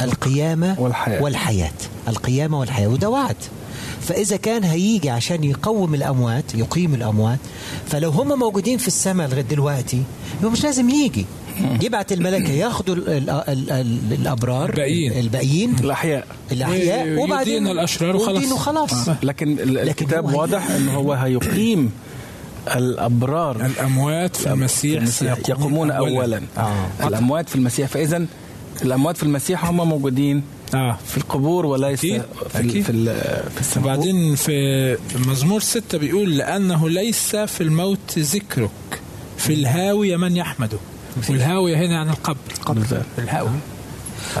القيامة 0.00 0.76
والحياة. 0.80 1.22
والحياة. 1.22 1.72
القيامة 2.08 2.58
والحياة. 2.60 2.88
وده 2.88 3.08
وعد. 3.10 3.36
فإذا 4.00 4.36
كان 4.36 4.64
هيجي 4.64 5.10
عشان 5.10 5.44
يقوم 5.44 5.94
الأموات 5.94 6.54
يقيم 6.54 6.94
الأموات 6.94 7.38
فلو 7.86 8.10
هم 8.10 8.38
موجودين 8.38 8.78
في 8.78 8.88
السماء 8.88 9.28
لغاية 9.28 9.40
دلوقتي 9.42 10.02
يبقى 10.40 10.52
مش 10.52 10.64
لازم 10.64 10.90
يجي. 10.90 11.26
يبعت 11.82 12.12
الملائكة 12.12 12.50
ياخدوا 12.52 12.94
ال 12.94 13.08
ال 13.08 13.30
ال 13.30 13.70
ال 13.70 13.98
الأبرار 14.12 14.70
الباقيين. 14.70 15.12
الباقيين. 15.12 15.74
الأحياء. 15.80 16.26
الأحياء. 16.52 17.02
ويدين 17.06 17.18
وبعدين 17.18 17.66
الأشرار 17.66 18.16
وخلاص. 18.16 18.28
ويدينوا 18.36 18.58
خلاص. 18.58 19.08
لكن 19.22 19.58
ال- 19.58 19.74
لكن 19.74 19.88
الكتاب 19.88 20.34
واضح 20.34 20.70
إن 20.70 20.88
هو 20.88 21.12
هيقيم 21.12 21.92
الأبرار. 22.76 23.66
الأموات 23.66 24.36
في 24.36 24.46
المسيح, 24.52 24.98
المسيح. 25.02 25.38
يقومون 25.48 25.90
اولا. 25.90 26.40
آه. 26.58 26.86
الأموات 27.06 27.48
في 27.48 27.56
المسيح 27.56 27.88
فاذا 27.88 28.26
الأموات 28.82 29.16
في 29.16 29.22
المسيح 29.22 29.64
هم 29.66 29.88
موجودين 29.88 30.42
آه. 30.74 30.98
في 31.06 31.16
القبور 31.16 31.66
وليس 31.66 31.98
أكيد. 31.98 32.22
في 32.50 32.60
ال- 32.60 32.68
أكيد. 32.68 32.84
في 32.84 32.92
في 33.54 33.60
السماء. 33.60 33.84
وبعدين 33.94 34.34
في 34.34 34.96
مزمور 35.28 35.60
ستة 35.60 35.98
بيقول 35.98 36.36
لأنه 36.36 36.88
ليس 36.88 37.36
في 37.36 37.60
الموت 37.60 38.18
ذكرك 38.18 38.70
في 39.38 39.52
الهاوية 39.52 40.16
من 40.16 40.36
يحمده. 40.36 40.78
والهاوية 41.30 41.76
هنا 41.76 42.00
عن 42.00 42.08
القبر. 42.08 42.36
بالظبط. 42.68 43.02
الهاوية 43.18 43.50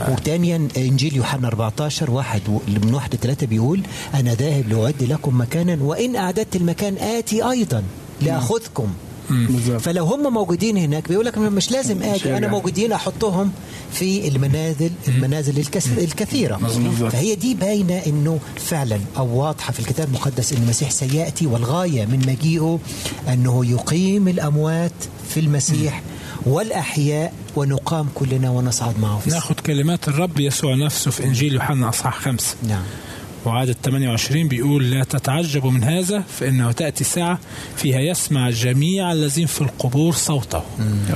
وثانيا 0.08 0.68
إنجيل 0.76 1.16
يوحنا 1.16 1.48
14 1.48 2.10
واحد 2.10 2.40
من 2.68 2.94
واحد 2.94 3.14
لثلاثة 3.14 3.46
بيقول 3.46 3.80
أنا 4.14 4.34
ذاهب 4.34 4.68
لأعد 4.68 5.02
لكم 5.02 5.40
مكانا 5.40 5.78
وإن 5.82 6.16
أعددت 6.16 6.56
المكان 6.56 6.96
آتي 6.98 7.50
أيضا. 7.50 7.82
لأخذكم. 8.24 8.88
فلو 9.80 10.04
هم 10.04 10.32
موجودين 10.32 10.76
هناك 10.76 11.08
بيقول 11.08 11.26
لك 11.26 11.38
مش 11.38 11.70
لازم 11.70 12.02
آجي 12.02 12.36
أنا. 12.36 12.48
موجودين 12.48 12.92
أحطهم 12.92 13.52
في 13.92 14.28
المنازل 14.28 14.90
المنازل 15.08 15.58
الكثيرة. 15.98 16.56
فهي 17.10 17.34
دي 17.34 17.54
باينة 17.54 17.94
إنه 18.06 18.38
فعلا 18.56 18.98
أو 19.16 19.38
واضحة 19.40 19.72
في 19.72 19.80
الكتاب 19.80 20.08
المقدس 20.08 20.52
إن 20.52 20.62
المسيح 20.62 20.90
سيأتي 20.90 21.46
والغاية 21.46 22.04
من 22.06 22.18
مجيئه 22.28 22.78
أنه 23.28 23.66
يقيم 23.66 24.28
الأموات 24.28 24.92
في 25.28 25.40
المسيح 25.40 26.02
والأحياء 26.46 27.32
ونقام 27.56 28.08
كلنا 28.14 28.50
ونصعد 28.50 29.00
معه 29.00 29.18
في. 29.18 29.30
ناخد 29.30 29.60
كلمات 29.60 30.08
الرب 30.08 30.40
يسوع 30.40 30.74
نفسه 30.74 31.10
في 31.10 31.24
إنجيل 31.24 31.54
يوحنا 31.54 31.88
أصحاح 31.88 32.18
خمسة 32.18 32.56
نعم 32.68 32.82
وعدد 33.46 33.76
28 33.84 34.48
بيقول 34.48 34.90
لا 34.90 35.04
تتعجبوا 35.04 35.70
من 35.70 35.84
هذا 35.84 36.20
فإنه 36.38 36.72
تأتي 36.72 37.04
ساعة 37.04 37.38
فيها 37.76 38.00
يسمع 38.00 38.50
جميع 38.50 39.12
الذين 39.12 39.46
في 39.46 39.60
القبور 39.60 40.12
صوته. 40.12 40.62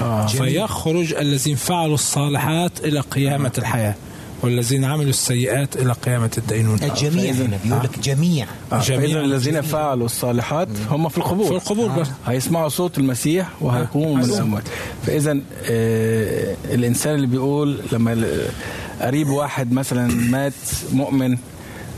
آه. 0.01 0.27
فيخرج 0.27 1.15
الذين 1.15 1.57
فعلوا 1.57 1.95
الصالحات 1.95 2.73
إلى 2.85 3.01
قيامة 3.01 3.53
الحياة 3.59 3.95
والذين 4.43 4.85
عملوا 4.85 5.11
السيئات 5.11 5.77
إلى 5.77 5.93
قيامة 5.93 6.31
الدينونة 6.39 6.87
الجميع 6.87 7.33
هنا 7.33 7.59
بيقول 7.65 7.85
لك 7.85 7.99
جميع. 7.99 8.47
آه. 8.73 8.81
جميع. 8.83 9.21
الذين 9.21 9.61
فعلوا 9.61 10.07
الصالحات 10.07 10.69
هم 10.91 11.09
في 11.09 11.19
القبور. 11.19 11.47
في 11.47 11.53
القبور 11.53 11.89
بس. 11.89 12.09
هيسمعوا 12.27 12.69
صوت 12.69 12.99
المسيح 12.99 13.49
وهيقوموا 13.61 14.15
من 14.17 14.21
هيقوموا. 14.21 14.37
الأموات. 14.39 14.62
فإذا 15.07 15.39
آه 15.71 16.57
الإنسان 16.75 17.15
اللي 17.15 17.27
بيقول 17.27 17.81
لما 17.93 18.27
قريب 19.01 19.29
واحد 19.29 19.73
مثلا 19.73 20.07
مات 20.12 20.53
مؤمن 20.93 21.37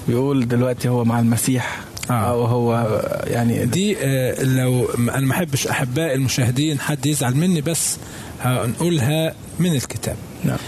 بيقول 0.09 0.49
دلوقتي 0.49 0.89
هو 0.89 1.05
مع 1.05 1.21
المسيح 1.21 1.81
آه. 2.11 2.13
أو 2.13 2.45
هو 2.45 3.01
يعني 3.27 3.67
دي 3.67 3.97
آه، 4.01 4.43
لو 4.43 4.85
أنا 4.85 5.27
ما 5.27 5.33
أحبش 5.33 5.67
احبائي 5.67 6.15
المشاهدين 6.15 6.81
حد 6.81 7.07
يزعل 7.07 7.35
مني 7.37 7.61
بس 7.61 7.97
هنقولها 8.41 9.35
من 9.59 9.75
الكتاب 9.75 10.17
نعم. 10.45 10.59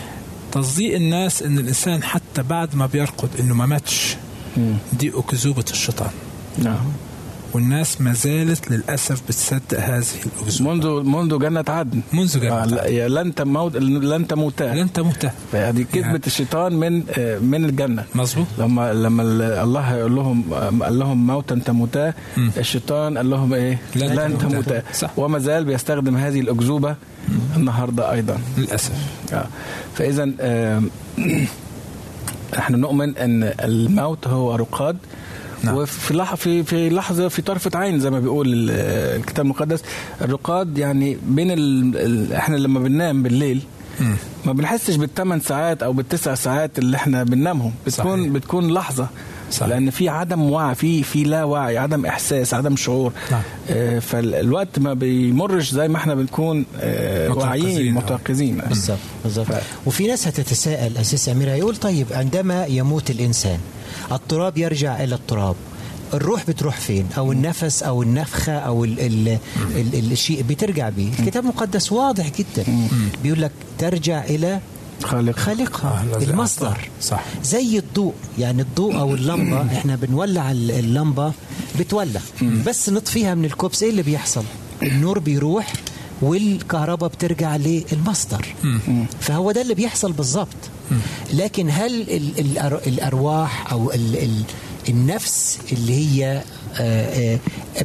تصديق 0.52 0.94
الناس 0.94 1.42
إن 1.42 1.58
الإنسان 1.58 2.02
حتى 2.02 2.42
بعد 2.42 2.74
ما 2.74 2.86
بيرقد 2.86 3.28
إنه 3.40 3.54
ما 3.54 3.66
ماتش. 3.66 4.16
دي 4.92 5.12
أكذوبة 5.14 5.64
الشيطان 5.70 6.10
نعم 6.58 6.92
والناس 7.52 8.00
ما 8.00 8.12
زالت 8.12 8.70
للأسف 8.70 9.22
بتصدق 9.28 9.80
هذه 9.80 10.04
الاكذوبه 10.26 10.72
منذ 10.72 11.02
منذ 11.02 11.38
جنة 11.38 11.64
عدن. 11.68 12.00
منذ 12.12 12.36
آه 12.36 12.40
جنة 12.40 12.64
لا- 12.64 12.86
يا 12.86 13.08
لن 13.08 13.34
تموت 13.34 13.76
لن 13.76 14.26
تموتا. 14.26 14.64
لن 14.74 14.92
تموت 14.92 15.26
هذه 15.52 15.82
كذبة 15.92 16.00
يعني- 16.06 16.20
الشيطان 16.26 16.72
من 16.72 17.02
آه، 17.18 17.38
من 17.38 17.64
الجنة. 17.64 18.04
مظبوط. 18.14 18.46
لما 18.58 18.92
لما 18.92 19.22
ال- 19.22 19.42
الله 19.42 19.94
يقول 19.96 20.14
لهم 20.16 20.44
قال 20.82 20.98
لهم 20.98 21.26
موتا 21.26 21.54
تموتا. 21.66 22.12
الشيطان 22.58 23.16
قال 23.16 23.30
لهم 23.30 23.54
إيه؟ 23.54 23.78
لن 23.96 24.06
لن 24.06 24.38
تموتا. 24.38 24.80
تموتا. 24.80 25.10
وما 25.16 25.38
زال 25.38 25.64
بيستخدم 25.64 26.16
هذه 26.16 26.40
الأكذوبة 26.40 26.96
النهارده 27.56 28.12
أيضا. 28.12 28.38
للأسف. 28.58 28.92
آه. 29.32 29.46
فاذا 29.94 30.30
آه، 30.40 30.82
نحن 32.58 32.74
نؤمن 32.74 33.16
إن 33.16 33.42
الموت 33.64 34.26
هو 34.26 34.54
رقاد. 34.54 34.96
نعم. 35.62 35.74
وفي 35.76 36.14
لحظه 36.14 36.36
في 36.36 36.62
في 36.62 36.90
لحظة 36.90 37.28
في 37.28 37.42
طرفة 37.42 37.70
عين 37.78 38.00
زي 38.00 38.10
ما 38.10 38.20
بيقول 38.20 38.52
ال- 38.52 38.70
الكتاب 39.20 39.44
المقدس 39.44 39.82
الرقاد 40.20 40.78
يعني 40.78 41.18
بين 41.28 41.50
ال... 41.50 41.96
ال... 41.96 42.32
إحنا 42.32 42.56
لما 42.56 42.80
بننام 42.80 43.22
بالليل 43.22 43.62
مم. 44.00 44.14
ما 44.46 44.52
بنحسش 44.52 44.96
بالثمان 44.96 45.40
ساعات 45.40 45.82
أو 45.82 45.92
بالتسع 45.92 46.34
ساعات 46.34 46.78
اللي 46.78 46.96
إحنا 46.96 47.24
بننامهم 47.24 47.72
بتكون 47.86 48.20
صحيح. 48.20 48.32
بتكون 48.32 48.72
لحظة 48.72 49.06
صحيح. 49.50 49.68
لأن 49.68 49.90
في 49.90 50.08
عدم 50.08 50.42
وعي 50.50 50.74
في 50.74 51.02
في 51.02 51.24
لا 51.24 51.44
وعي 51.44 51.78
عدم 51.78 52.06
إحساس 52.06 52.54
عدم 52.54 52.76
شعور 52.76 53.12
نعم. 53.30 53.42
آه، 53.70 53.98
فالوقت 53.98 54.78
ما 54.78 54.94
بيمرش 54.94 55.70
زي 55.70 55.88
ما 55.88 55.96
إحنا 55.96 56.14
بنكون 56.14 56.64
آه،. 56.80 57.30
واعيين 57.30 57.94
متوقظين 57.94 58.62
بالظبط 58.68 58.98
بالظبط 59.24 59.46
ف- 59.46 59.62
وفي 59.86 60.06
ناس 60.06 60.26
هتتساءل 60.28 60.96
أساس 60.98 61.28
أمير 61.28 61.50
هيقول 61.50 61.76
طيب 61.76 62.06
عندما 62.12 62.66
يموت 62.66 63.10
الإنسان 63.10 63.58
التراب 64.12 64.58
يرجع 64.58 65.02
إلى 65.04 65.14
التراب. 65.14 65.56
الروح 66.14 66.46
بتروح 66.48 66.76
فين؟ 66.80 67.06
أو 67.18 67.32
النفس 67.32 67.82
أو 67.82 68.02
النفخة 68.02 68.52
أو 68.52 68.84
ال 68.84 69.00
ال 69.00 69.38
ال 69.76 70.12
الشيء 70.12 70.42
بترجع 70.42 70.88
بيه. 70.88 71.08
الكتاب 71.18 71.42
المقدس 71.42 71.92
واضح 71.92 72.30
جدا. 72.38 72.64
بيقول 73.22 73.42
لك 73.42 73.52
ترجع 73.78 74.24
إلى 74.24 74.60
خالق. 75.02 75.36
خالقها 75.38 76.04
آه، 76.14 76.22
المصدر. 76.22 76.88
صح. 77.02 77.24
زي 77.44 77.78
الضوء. 77.78 78.14
يعني 78.38 78.62
الضوء 78.62 78.98
أو 78.98 79.14
اللمبة 79.14 79.62
إحنا 79.78 79.96
بنولع 79.96 80.50
ال- 80.50 80.70
اللمبة 80.70 81.32
بتولع. 81.78 82.20
بس 82.66 82.88
نطفيها 82.88 83.34
من 83.34 83.44
الكوبس. 83.44 83.82
إيه 83.82 83.90
اللي 83.90 84.02
بيحصل؟ 84.02 84.44
النور 84.82 85.18
بيروح 85.18 85.72
والكهرباء 86.22 87.08
بترجع 87.10 87.56
للمصدر. 87.56 88.46
فهو 89.20 89.52
ده 89.52 89.62
اللي 89.62 89.74
بيحصل 89.74 90.12
بالظبط 90.12 90.56
لكن 91.34 91.70
هل 91.70 92.00
ال- 92.10 92.34
الأر- 92.36 92.86
الأرواح 92.86 93.72
أو 93.72 93.90
ال 93.92 94.16
ال 94.16 94.42
النفس 94.88 95.58
اللي 95.72 95.92
هي 96.22 96.42
آه، 96.80 97.34
آه، 97.34 97.38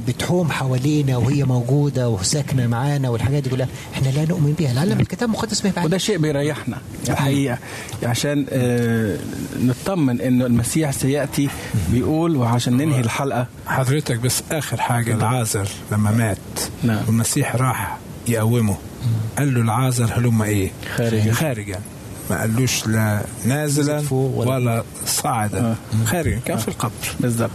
بتحوم 0.08 0.52
حوالينا 0.52 1.18
وهي 1.18 1.44
موجودة 1.44 2.10
وساكنة 2.10 2.68
معانا 2.68 3.10
والحاجات 3.10 3.44
دي 3.44 3.50
كلها 3.50 3.68
إحنا 3.94 4.10
لا 4.10 4.26
نؤمن 4.26 4.54
بها 4.60 4.72
العالم 4.72 5.00
الكتاب 5.00 5.30
المقدس 5.30 5.66
ما 5.66 5.72
وده 5.84 5.98
شيء 5.98 6.18
بيريحنا 6.18 6.78
الحقيقة. 7.10 7.58
عشان 8.04 8.46
آه، 8.50 9.18
نطمن 9.60 10.22
إنه 10.22 10.46
المسيح 10.46 10.92
سيأتي 10.92 11.50
بيقول 11.92 12.36
وعشان 12.36 12.78
ننهي 12.78 13.00
الحلقة. 13.00 13.48
حضرتك 13.68 14.20
بس 14.20 14.44
آخر 14.52 14.82
حاجة 14.82 15.14
العازر 15.14 15.68
لما 15.92 16.12
مات 16.12 16.38
نعم. 16.84 17.02
والمسيح 17.08 17.56
راح 17.56 17.98
يقومه 18.28 18.78
قال 19.38 19.54
له 19.54 19.62
العازر 19.62 20.12
هلم 20.18 20.42
إيه؟ 20.42 20.72
خارجا. 20.96 21.34
خارجا 21.34 21.80
ما 22.30 22.40
قالوش 22.42 22.88
لا 22.88 23.22
نازلا 23.46 24.04
ولا- 24.12 24.50
ولا 24.52 24.84
صاعدا. 25.06 25.60
آه. 25.66 25.76
خارجا 26.06 26.40
كان 26.46 26.58
في 26.58 26.68
القبر. 26.68 26.92
بالضبط. 27.20 27.50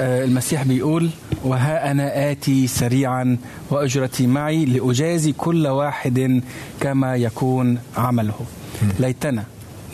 آه، 0.00 0.24
المسيح 0.24 0.62
بيقول 0.62 1.10
وها 1.44 1.90
أنا 1.90 2.30
آتي 2.30 2.66
سريعا 2.66 3.36
وأجرتي 3.70 4.26
معي 4.26 4.64
لأجازي 4.64 5.32
كل 5.32 5.66
واحد 5.66 6.42
كما 6.80 7.16
يكون 7.16 7.78
عمله. 7.96 8.34
ليتنا 8.98 9.44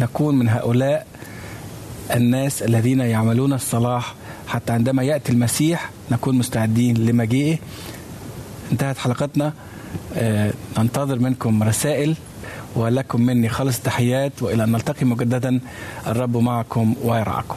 نكون 0.01 0.39
من 0.39 0.49
هؤلاء 0.49 1.07
الناس 2.15 2.63
الذين 2.63 3.01
يعملون 3.01 3.53
الصلاح. 3.53 4.15
حتى 4.49 4.73
عندما 4.73 5.03
يأتي 5.03 5.33
المسيح 5.33 5.91
نكون 6.11 6.35
مستعدين 6.39 6.97
لمجيئه. 6.99 7.59
انتهت 8.73 8.99
حلقتنا. 8.99 9.53
آه، 10.17 10.53
ننتظر 10.79 11.19
منكم 11.19 11.63
رسائل. 11.63 12.17
ولكم 12.77 13.21
مني 13.21 13.49
خالص 13.49 13.81
تحيات 13.81 14.43
وإلى 14.43 14.65
أن 14.65 14.73
نلتقي 14.73 15.07
مجددا. 15.07 15.61
الرب 16.07 16.37
معكم 16.37 16.95
ويرعاكم. 17.05 17.57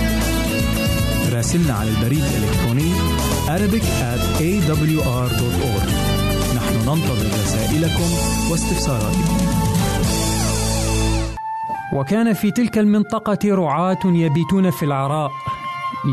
راسلنا 1.33 1.73
على 1.73 1.89
البريد 1.89 2.23
الإلكتروني 2.23 2.91
Arabic 3.47 3.83
at 3.83 4.21
awr.org. 4.41 5.87
نحن 6.55 6.75
ننتظر 6.89 7.27
رسائلكم 7.43 8.09
واستفساراتكم. 8.51 9.37
وكان 11.93 12.33
في 12.33 12.51
تلك 12.51 12.77
المنطقة 12.77 13.39
رعاة 13.45 13.99
يبيتون 14.05 14.71
في 14.71 14.85
العراء 14.85 15.31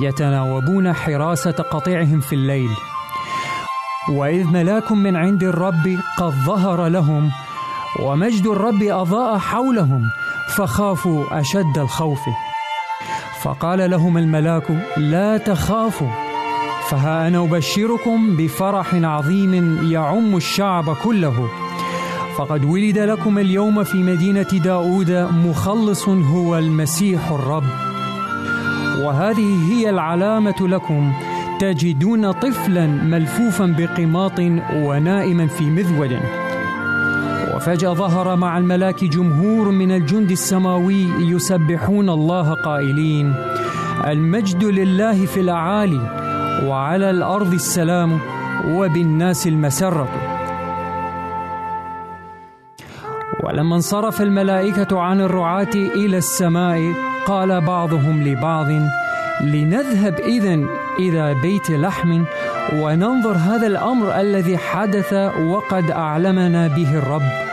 يتناوبون 0.03 0.93
حراسة 0.93 1.51
قطيعهم 1.51 2.21
في 2.21 2.35
الليل 2.35 2.71
وإذ 4.11 4.45
ملاك 4.45 4.93
من 4.93 5.17
عند 5.17 5.43
الرب 5.43 5.99
قد 6.17 6.33
ظهر 6.47 6.87
لهم 6.87 7.31
ومجد 8.01 8.47
الرب 8.47 8.83
أضاء 8.83 9.39
حولهم 9.39 10.03
فخافوا 10.57 11.41
أشد 11.41 11.79
الخوف 11.79 12.21
فقال 13.43 13.91
لهم 13.91 14.19
الملاك 14.19 14.65
لا 14.97 15.37
تخافوا 15.37 16.09
فها 16.89 17.29
أنا 17.29 17.45
أبشركم 17.45 18.37
بفرح 18.37 18.95
عظيم 18.95 19.79
يعم 19.93 20.37
الشعب 20.37 20.95
كله. 20.95 21.49
فقد 22.37 22.65
ولد 22.65 22.99
لكم 22.99 23.39
اليوم 23.39 23.85
في 23.85 23.99
مدينة 23.99 24.43
داود 24.43 25.11
مخلص 25.47 26.09
هو 26.09 26.59
المسيح 26.59 27.31
الرب. 27.31 27.65
وهذه 28.99 29.73
هي 29.73 29.91
العلامة 29.91 30.57
لكم 30.61 31.13
تجدون 31.61 32.33
طفلا 32.33 32.87
ملفوفا 32.87 33.67
بقماط 33.79 34.41
ونائما 34.73 35.47
في 35.47 35.65
مذود. 35.65 36.19
وفجأة 37.59 37.93
ظهر 37.93 38.37
مع 38.37 38.59
الملاك 38.59 39.05
جمهور 39.05 39.71
من 39.71 39.93
الجند 39.93 40.31
السماوي 40.31 41.07
يسبحون 41.19 42.09
الله 42.09 42.55
قائلين 42.55 43.35
المجد 44.07 44.65
لله 44.65 45.27
في 45.27 45.41
الأعالي 45.41 46.01
وعلى 46.67 47.11
الأرض 47.11 47.53
السلام 47.53 48.19
وبالناس 48.67 49.47
المسرة. 49.47 50.09
ولما 53.45 53.77
انصرف 53.77 54.23
الملائكة 54.23 55.01
عن 55.01 55.21
الرعاة 55.21 55.75
إلى 55.75 56.17
السماء 56.17 56.93
قال 57.27 57.61
بعضهم 57.61 58.23
لبعض 58.23 58.67
لنذهب 59.41 60.15
إذا 60.15 60.55
إلى 60.99 61.35
بيت 61.43 61.71
لحم 61.71 62.25
وننظر 62.73 63.33
هذا 63.33 63.67
الأمر 63.67 64.21
الذي 64.21 64.59
حدث 64.59 65.13
وقد 65.47 65.91
أعلمنا 65.91 66.67
به 66.67 66.99
الرب. 66.99 67.48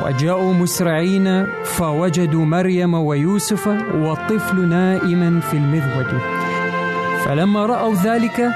وجاءوا 0.00 0.54
مسرعين 0.54 1.46
فوجدوا 1.64 2.44
مريم 2.44 2.94
ويوسف 2.94 3.66
والطفل 3.94 4.68
نائما 4.68 5.40
في 5.40 5.56
المذود. 5.56 6.20
فلما 7.24 7.66
رأوا 7.66 7.94
ذلك 7.94 8.48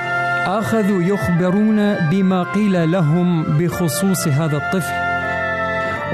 أخذوا 0.46 1.02
يخبرون 1.02 1.94
بما 2.10 2.42
قيل 2.42 2.90
لهم 2.90 3.42
بخصوص 3.42 4.28
هذا 4.28 4.56
الطفل. 4.56 4.94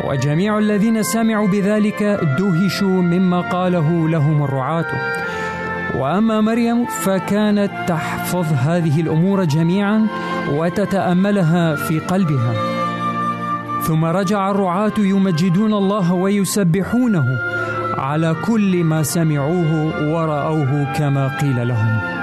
وجميع 0.08 0.58
الذين 0.58 1.02
سمعوا 1.02 1.48
بذلك 1.48 2.02
دهشوا 2.38 3.02
مما 3.02 3.40
قاله 3.40 4.08
لهم 4.08 4.44
الرعاة. 4.44 4.86
وأما 5.98 6.40
مريم 6.40 6.86
فكانت 6.86 7.70
تحفظ 7.88 8.46
هذه 8.52 9.00
الأمور 9.00 9.44
جميعا 9.44 10.06
وتتأملها 10.50 11.74
في 11.74 11.98
قلبها. 11.98 12.71
ثم 13.87 14.05
رجع 14.05 14.51
الرعاة 14.51 14.93
يمجدون 14.99 15.72
الله 15.72 16.12
ويسبحونه 16.12 17.39
على 17.99 18.37
كل 18.47 18.85
ما 18.85 19.03
سمعوه 19.03 19.72
ورأوه 20.12 20.93
كما 20.99 21.39
قيل 21.41 21.68
لهم. 21.68 22.21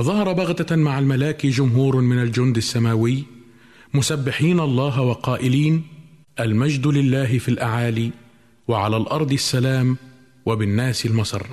وظهر 0.00 0.32
بغتة 0.32 0.76
مع 0.76 0.98
الملاك 0.98 1.46
جمهور 1.46 1.96
من 2.00 2.22
الجند 2.22 2.56
السماوي 2.56 3.24
مسبحين 3.94 4.60
الله 4.60 5.00
وقائلين 5.00 5.82
المجد 6.40 6.86
لله 6.86 7.38
في 7.38 7.48
الأعالي 7.48 8.10
وعلى 8.68 8.96
الأرض 8.96 9.32
السلام 9.32 9.96
وبالناس 10.46 11.06
المسر 11.06 11.46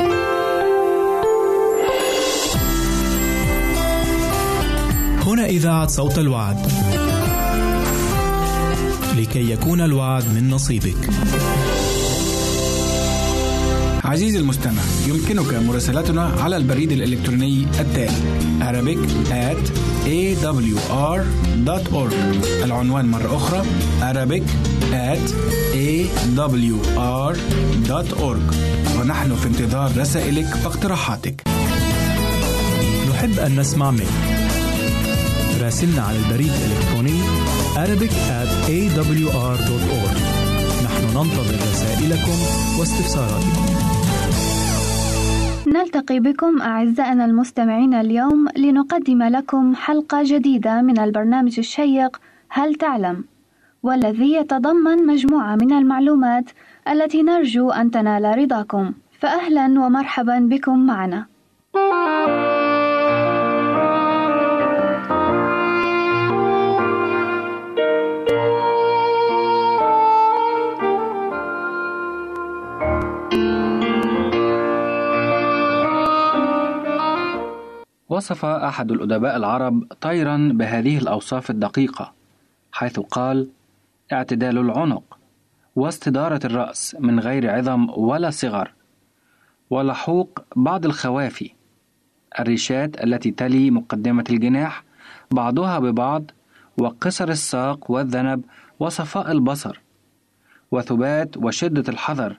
هنا 5.21 5.45
إذاعة 5.45 5.87
صوت 5.87 6.17
الوعد. 6.19 6.71
لكي 9.17 9.51
يكون 9.51 9.81
الوعد 9.81 10.23
من 10.35 10.49
نصيبك. 10.49 11.09
عزيزي 14.07 14.39
المستمع 14.39 14.81
يمكنك 15.07 15.53
مراسلتنا 15.53 16.23
على 16.23 16.57
البريد 16.57 16.91
الإلكتروني 16.91 17.67
التالي 17.79 18.37
Arabic 18.59 18.99
at 19.31 19.71
awr.org 20.05 22.13
العنوان 22.63 23.05
مرة 23.05 23.35
أخرى 23.37 23.63
Arabic 24.01 24.43
at 24.91 25.31
awr.org 25.73 27.37
ونحن 28.99 29.35
في 29.35 29.47
انتظار 29.47 29.97
رسائلك 29.97 30.47
واقتراحاتك. 30.65 31.41
نحب 33.09 33.39
أن 33.39 33.59
نسمع 33.59 33.91
منك. 33.91 34.07
راسلنا 35.61 36.01
على 36.01 36.17
البريد 36.17 36.51
الإلكتروني 36.65 37.19
Arabic 37.75 38.11
at 38.11 38.69
awr.org 38.69 40.17
نحن 40.83 41.03
ننتظر 41.05 41.55
رسائلكم 41.73 42.37
واستفساراتكم. 42.79 43.86
نلتقي 45.67 46.19
بكم 46.19 46.61
أعزائنا 46.61 47.25
المستمعين 47.25 47.93
اليوم 47.93 48.47
لنقدم 48.57 49.23
لكم 49.23 49.75
حلقة 49.75 50.21
جديدة 50.23 50.81
من 50.81 50.99
البرنامج 50.99 51.59
الشيق 51.59 52.17
هل 52.49 52.75
تعلم؟ 52.75 53.23
والذي 53.83 54.33
يتضمن 54.33 55.05
مجموعة 55.07 55.55
من 55.55 55.73
المعلومات 55.73 56.45
التي 56.87 57.23
نرجو 57.23 57.69
أن 57.69 57.91
تنال 57.91 58.37
رضاكم 58.37 58.93
فأهلا 59.19 59.65
ومرحبا 59.65 60.39
بكم 60.39 60.85
معنا 60.85 61.25
وصف 78.17 78.45
أحد 78.45 78.91
الأدباء 78.91 79.37
العرب 79.37 79.83
طيرا 80.01 80.51
بهذه 80.53 80.97
الأوصاف 80.97 81.49
الدقيقة 81.49 82.13
حيث 82.71 82.99
قال 82.99 83.49
اعتدال 84.13 84.57
العنق 84.57 85.17
واستدارة 85.75 86.39
الرأس 86.45 86.95
من 86.99 87.19
غير 87.19 87.51
عظم 87.51 87.89
ولا 87.89 88.29
صغر 88.29 88.73
ولحوق 89.69 90.39
بعض 90.55 90.85
الخوافي 90.85 91.51
الريشات 92.39 93.03
التي 93.03 93.31
تلي 93.31 93.71
مقدمة 93.71 94.23
الجناح 94.29 94.83
بعضها 95.31 95.79
ببعض 95.79 96.31
وقصر 96.77 97.29
الساق 97.29 97.91
والذنب 97.91 98.43
وصفاء 98.79 99.31
البصر 99.31 99.81
وثبات 100.71 101.37
وشدة 101.37 101.83
الحذر 101.89 102.37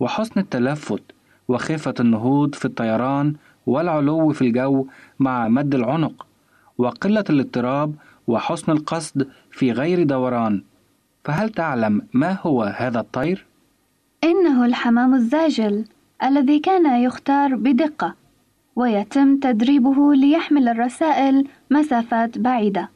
وحسن 0.00 0.40
التلفت 0.40 1.02
وخفة 1.48 1.94
النهوض 2.00 2.54
في 2.54 2.64
الطيران 2.64 3.34
والعلو 3.68 4.32
في 4.32 4.42
الجو 4.42 4.86
مع 5.18 5.48
مد 5.48 5.74
العنق 5.74 6.26
وقلة 6.78 7.24
الاضطراب 7.30 7.94
وحسن 8.26 8.72
القصد 8.72 9.28
في 9.50 9.72
غير 9.72 10.02
دوران. 10.02 10.62
فهل 11.24 11.48
تعلم 11.48 12.02
ما 12.12 12.38
هو 12.42 12.62
هذا 12.62 13.00
الطير؟ 13.00 13.46
إنه 14.24 14.64
الحمام 14.64 15.14
الزاجل 15.14 15.84
الذي 16.22 16.58
كان 16.58 17.02
يختار 17.02 17.54
بدقة 17.54 18.14
ويتم 18.76 19.36
تدريبه 19.36 20.14
ليحمل 20.14 20.68
الرسائل 20.68 21.48
مسافات 21.70 22.38
بعيدة. 22.38 22.88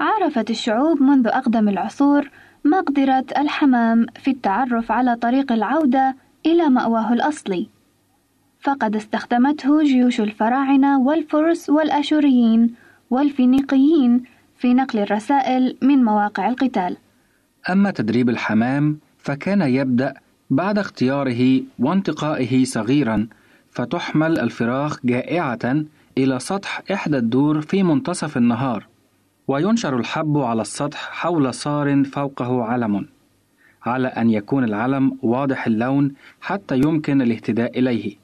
عرفت 0.00 0.50
الشعوب 0.50 1.02
منذ 1.02 1.26
أقدم 1.26 1.68
العصور 1.68 2.30
مقدرة 2.64 3.24
الحمام 3.38 4.06
في 4.22 4.30
التعرف 4.30 4.92
على 4.92 5.16
طريق 5.16 5.52
العودة 5.52 6.16
إلى 6.46 6.68
مأواه 6.68 7.12
الأصلي. 7.12 7.68
فقد 8.62 8.96
استخدمته 8.96 9.82
جيوش 9.82 10.20
الفراعنة 10.20 11.00
والفرس 11.00 11.70
والأشوريين 11.70 12.74
والفينيقيين 13.10 14.22
في 14.56 14.74
نقل 14.74 14.98
الرسائل 14.98 15.76
من 15.82 16.04
مواقع 16.04 16.48
القتال. 16.48 16.96
أما 17.70 17.90
تدريب 17.90 18.28
الحمام 18.28 18.98
فكان 19.18 19.60
يبدأ 19.62 20.14
بعد 20.50 20.78
اختياره 20.78 21.62
وانتقائه 21.78 22.64
صغيرا 22.64 23.26
فتحمل 23.70 24.38
الفراخ 24.38 24.98
جائعة 25.06 25.84
إلى 26.18 26.38
سطح 26.38 26.82
إحدى 26.92 27.16
الدور 27.16 27.60
في 27.60 27.82
منتصف 27.82 28.36
النهار 28.36 28.86
وينشر 29.48 29.96
الحب 29.96 30.38
على 30.38 30.62
السطح 30.62 31.10
حول 31.12 31.54
صار 31.54 32.04
فوقه 32.04 32.64
علم 32.64 33.06
على 33.86 34.08
أن 34.08 34.30
يكون 34.30 34.64
العلم 34.64 35.18
واضح 35.22 35.66
اللون 35.66 36.14
حتى 36.40 36.76
يمكن 36.76 37.22
الاهتداء 37.22 37.78
إليه 37.78 38.21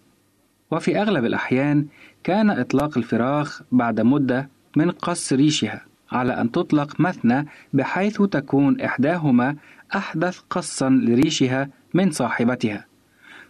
وفي 0.70 1.02
أغلب 1.02 1.24
الأحيان 1.24 1.86
كان 2.24 2.50
إطلاق 2.50 2.98
الفراخ 2.98 3.62
بعد 3.72 4.00
مدة 4.00 4.48
من 4.76 4.90
قص 4.90 5.32
ريشها 5.32 5.84
على 6.12 6.40
أن 6.40 6.52
تطلق 6.52 7.00
مثنى 7.00 7.46
بحيث 7.72 8.22
تكون 8.22 8.80
إحداهما 8.80 9.56
أحدث 9.96 10.38
قصا 10.50 10.88
لريشها 10.90 11.68
من 11.94 12.10
صاحبتها. 12.10 12.84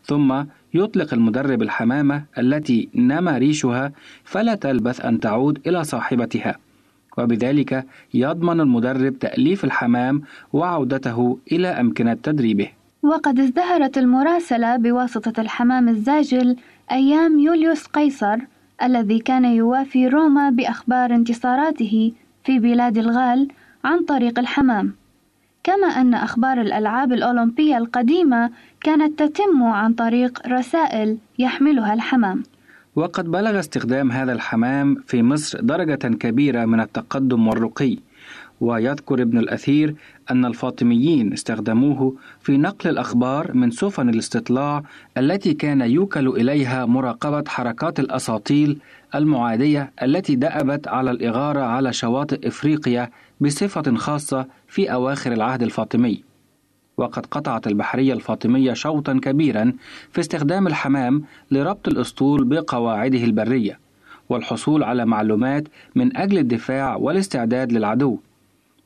ثم 0.05 0.45
يطلق 0.75 1.15
المدرب 1.15 1.63
الحمامة 1.63 2.25
التي 2.39 2.89
نما 2.95 3.39
ريشها 3.39 3.93
فلا 4.25 4.55
تلبث 4.55 5.01
أن 5.05 5.21
تعود 5.21 5.59
إلى 5.67 5.85
صاحبتها. 5.85 6.57
وبذلك 7.19 7.87
يضمن 8.15 8.61
المدرب 8.61 9.19
تأليف 9.19 9.65
الحمام 9.65 10.23
وعودته 10.53 11.39
إلى 11.53 11.69
أمكنة 11.69 12.15
تدريبه. 12.15 12.78
وقد 13.03 13.41
ازدهرت 13.41 13.99
المراسلة 13.99 14.77
بواسطة 14.77 15.41
الحمام 15.41 15.89
الزاجل 15.89 16.57
أيام 16.93 17.39
يوليوس 17.39 17.87
قيصر 17.87 18.37
الذي 18.83 19.19
كان 19.19 19.45
يوافي 19.45 20.09
روما 20.09 20.51
بأخبار 20.51 21.15
انتصاراته 21.15 22.13
في 22.45 22.59
بلاد 22.59 22.99
الغال 22.99 23.49
عن 23.85 24.05
طريق 24.05 24.39
الحمام. 24.39 24.93
كما 25.65 25.87
أن 25.87 26.15
أخبار 26.15 26.61
الألعاب 26.61 27.13
الأولمبية 27.13 27.79
القديمة 27.79 28.51
كانت 28.81 29.23
تتم 29.23 29.63
عن 29.63 29.93
طريق 29.93 30.49
رسائل 30.49 31.19
يحملها 31.39 31.95
الحمام. 31.95 32.43
وقد 32.97 33.31
بلغ 33.31 33.59
استخدام 33.59 34.13
هذا 34.13 34.33
الحمام 34.33 34.95
في 35.07 35.23
مصر 35.23 35.61
درجة 35.61 36.09
كبيرة 36.09 36.65
من 36.65 36.81
التقدم 36.81 37.49
والرقي 37.49 37.97
ويذكر 38.61 39.23
ابن 39.23 39.39
الأثير 39.39 39.95
أن 40.31 40.45
الفاطميين 40.45 41.33
استخدموه 41.33 42.15
في 42.41 42.57
نقل 42.57 42.91
الأخبار 42.91 43.53
من 43.55 43.71
سفن 43.71 44.09
الاستطلاع 44.09 44.83
التي 45.19 45.55
كان 45.55 45.81
يوكل 45.81 46.29
إليها 46.29 46.87
مراقبة 46.87 47.45
حركات 47.49 48.01
الأساطيل 48.01 48.79
المعادية 49.15 49.93
التي 50.03 50.35
دأبت 50.35 50.89
على 50.89 51.11
الإغارة 51.11 51.61
على 51.61 51.93
شواطئ 51.93 52.49
إفريقيا 52.49 53.11
بصفة 53.41 53.97
خاصة 53.97 54.47
في 54.69 54.93
أواخر 54.93 55.33
العهد 55.33 55.63
الفاطمي. 55.63 56.23
وقد 56.97 57.27
قطعت 57.27 57.67
البحرية 57.67 58.13
الفاطمية 58.13 58.73
شوطا 58.73 59.21
كبيرا 59.23 59.73
في 60.13 60.21
استخدام 60.21 60.67
الحمام 60.67 61.23
لربط 61.51 61.89
الأسطول 61.89 62.45
بقواعده 62.45 63.25
البرية 63.25 63.79
والحصول 64.29 64.83
على 64.83 65.05
معلومات 65.07 65.69
من 65.95 66.17
أجل 66.17 66.39
الدفاع 66.39 66.97
والاستعداد 66.97 67.73
للعدو. 67.73 68.19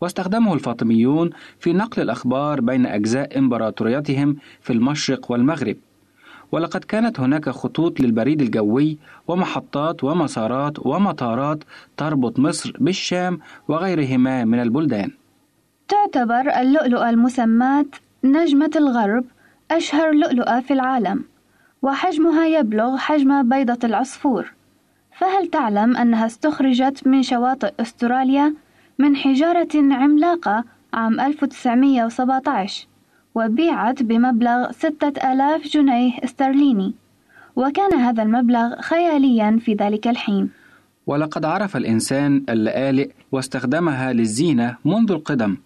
واستخدمه 0.03 0.55
الفاطميون 0.55 1.31
في 1.59 1.73
نقل 1.73 2.03
الأخبار 2.03 2.61
بين 2.61 2.87
أجزاء 2.87 3.39
إمبراطوريتهم 3.39 4.37
في 4.61 4.73
المشرق 4.73 5.31
والمغرب. 5.31 5.77
ولقد 6.53 6.85
كانت 6.85 7.21
هناك 7.21 7.49
خطوط 7.49 8.01
للبريد 8.01 8.43
الجوي 8.43 8.99
ومحطات 9.29 10.05
ومسارات 10.05 10.87
ومطارات 10.87 11.65
تربط 11.97 12.39
مصر 12.39 12.73
بالشام 12.79 13.39
وغيرهما 13.69 14.45
من 14.45 14.63
البلدان. 14.63 15.11
تعتبر 15.89 16.61
اللؤلؤة 16.61 17.11
المسماة 17.11 17.87
نجمة 18.25 18.71
الغرب 18.77 19.25
أشهر 19.71 20.13
لؤلؤة 20.13 20.61
في 20.61 20.73
العالم 20.75 21.25
وحجمها 21.83 22.47
يبلغ 22.47 22.97
حجم 22.97 23.49
بيضة 23.49 23.79
العصفور. 23.85 24.53
فهل 25.19 25.47
تعلم 25.47 25.97
أنها 25.97 26.27
استخرجت 26.27 27.07
من 27.07 27.23
شواطئ 27.23 27.73
أستراليا 27.81 28.55
من 29.03 29.17
حجارة 29.17 29.75
عملاقة 29.75 30.65
عام 30.95 31.21
1917 31.21 32.87
وبيعت 33.35 34.03
بمبلغ 34.03 34.71
6000 34.71 35.69
جنيه 35.75 36.13
استرليني. 36.25 36.95
وكان 37.57 37.95
هذا 37.95 38.23
المبلغ 38.23 38.81
خياليا 38.81 39.59
في 39.65 39.75
ذلك 39.75 40.09
الحين. 40.09 40.51
ولقد 41.07 41.45
عرف 41.45 41.77
الإنسان 41.77 42.45
اللآلئ 42.49 43.11
واستخدمها 43.33 44.13
للزينة 44.13 44.77
منذ 44.85 45.11
القدم. 45.13 45.57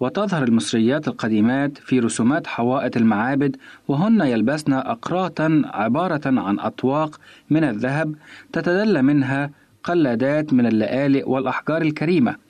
وتظهر 0.00 0.42
المصريات 0.42 1.08
القديمات 1.08 1.78
في 1.78 2.00
رسومات 2.00 2.46
حوائط 2.46 2.96
المعابد 2.96 3.56
وهن 3.88 4.20
يلبسن 4.20 4.72
أقراطا 4.72 5.62
عبارة 5.64 6.26
عن 6.26 6.60
أطواق 6.60 7.20
من 7.50 7.64
الذهب 7.64 8.14
تتدلى 8.52 9.02
منها 9.02 9.50
قلادات 9.84 10.52
من 10.52 10.66
اللآلئ 10.66 11.28
والأحجار 11.28 11.82
الكريمة. 11.82 12.49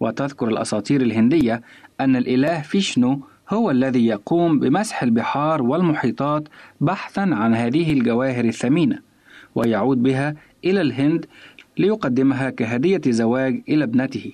وتذكر 0.00 0.48
الأساطير 0.48 1.00
الهندية 1.00 1.62
أن 2.00 2.16
الإله 2.16 2.60
فيشنو 2.62 3.20
هو 3.50 3.70
الذي 3.70 4.06
يقوم 4.06 4.58
بمسح 4.58 5.02
البحار 5.02 5.62
والمحيطات 5.62 6.48
بحثا 6.80 7.20
عن 7.20 7.54
هذه 7.54 7.92
الجواهر 7.92 8.44
الثمينة 8.44 8.98
ويعود 9.54 10.02
بها 10.02 10.34
إلى 10.64 10.80
الهند 10.80 11.26
ليقدمها 11.78 12.50
كهدية 12.50 13.00
زواج 13.08 13.62
إلى 13.68 13.84
ابنته. 13.84 14.32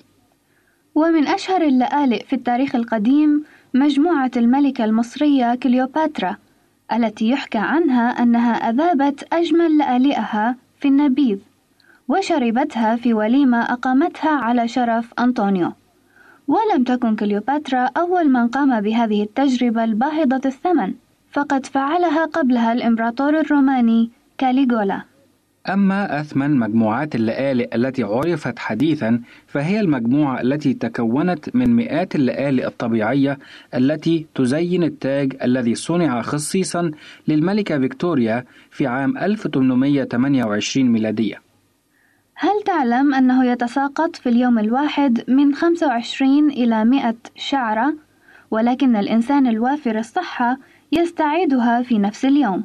ومن 0.95 1.27
أشهر 1.27 1.63
اللآلئ 1.63 2.25
في 2.25 2.33
التاريخ 2.33 2.75
القديم 2.75 3.45
مجموعة 3.75 4.31
الملكة 4.37 4.85
المصرية 4.85 5.55
كليوباترا 5.55 6.37
التي 6.93 7.29
يحكى 7.29 7.59
عنها 7.59 8.09
أنها 8.23 8.53
أذابت 8.53 9.33
أجمل 9.33 9.79
لآلئها 9.79 10.57
في 10.81 10.89
النبيذ 10.89 11.39
وشربتها 12.09 12.97
في 12.97 13.15
وليمة 13.15 13.63
أقامتها 13.63 14.31
على 14.31 14.69
شرف 14.69 15.13
أنطونيو. 15.19 15.73
ولم 16.49 16.85
تكن 16.85 17.17
كليوباترا 17.17 17.89
أول 17.97 18.29
من 18.29 18.49
قام 18.49 18.81
بهذه 18.81 19.23
التجربة 19.23 19.85
الباهظة 19.85 20.41
الثمن 20.45 20.93
فقد 21.33 21.67
فعلها 21.67 22.25
قبلها 22.25 22.73
الإمبراطور 22.73 23.41
الروماني 23.41 24.11
كاليغولا. 24.39 25.03
أما 25.69 26.21
أثمن 26.21 26.57
مجموعات 26.59 27.15
اللآلئ 27.15 27.77
التي 27.77 28.03
عرفت 28.03 28.59
حديثا 28.59 29.21
فهي 29.47 29.81
المجموعة 29.81 30.41
التي 30.41 30.75
تكونت 30.75 31.57
من 31.57 31.77
مئات 31.77 32.15
اللآلئ 32.15 32.67
الطبيعية 32.67 33.39
التي 33.75 34.27
تزين 34.35 34.83
التاج 34.83 35.37
الذي 35.43 35.75
صنع 35.75 36.23
خصيصا 36.23 36.91
للملكة 37.29 37.79
فيكتوريا 37.79 38.45
في 38.71 38.87
عام 38.87 39.19
1828 39.19 40.93
ميلادية. 40.93 41.44
هل 42.37 42.63
تعلم 42.67 43.15
أنه 43.15 43.45
يتساقط 43.47 44.17
في 44.17 44.29
اليوم 44.29 44.59
الواحد 44.59 45.25
من 45.29 45.55
25 45.55 46.51
إلى 46.51 46.85
100 46.85 47.15
شعرة؟ 47.37 47.95
ولكن 48.51 48.97
الإنسان 48.97 49.47
الوافر 49.47 49.99
الصحة 49.99 50.59
يستعيدها 50.93 51.83
في 51.83 51.99
نفس 51.99 52.25
اليوم. 52.25 52.65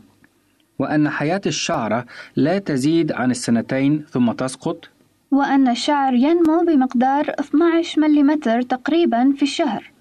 وأن 0.80 1.10
حياة 1.10 1.42
الشعرة 1.46 2.06
لا 2.36 2.60
تزيد 2.60 3.12
عن 3.12 3.32
السنتين 3.32 4.06
ثم 4.10 4.32
تسقط؟ 4.32 4.90
وأن 5.32 5.68
الشعر 5.68 6.14
ينمو 6.14 6.64
بمقدار 6.68 7.30
12 7.40 8.02
ملم 8.02 8.36
تقريبا 8.70 9.34
في 9.38 9.44
الشهر 9.44 9.92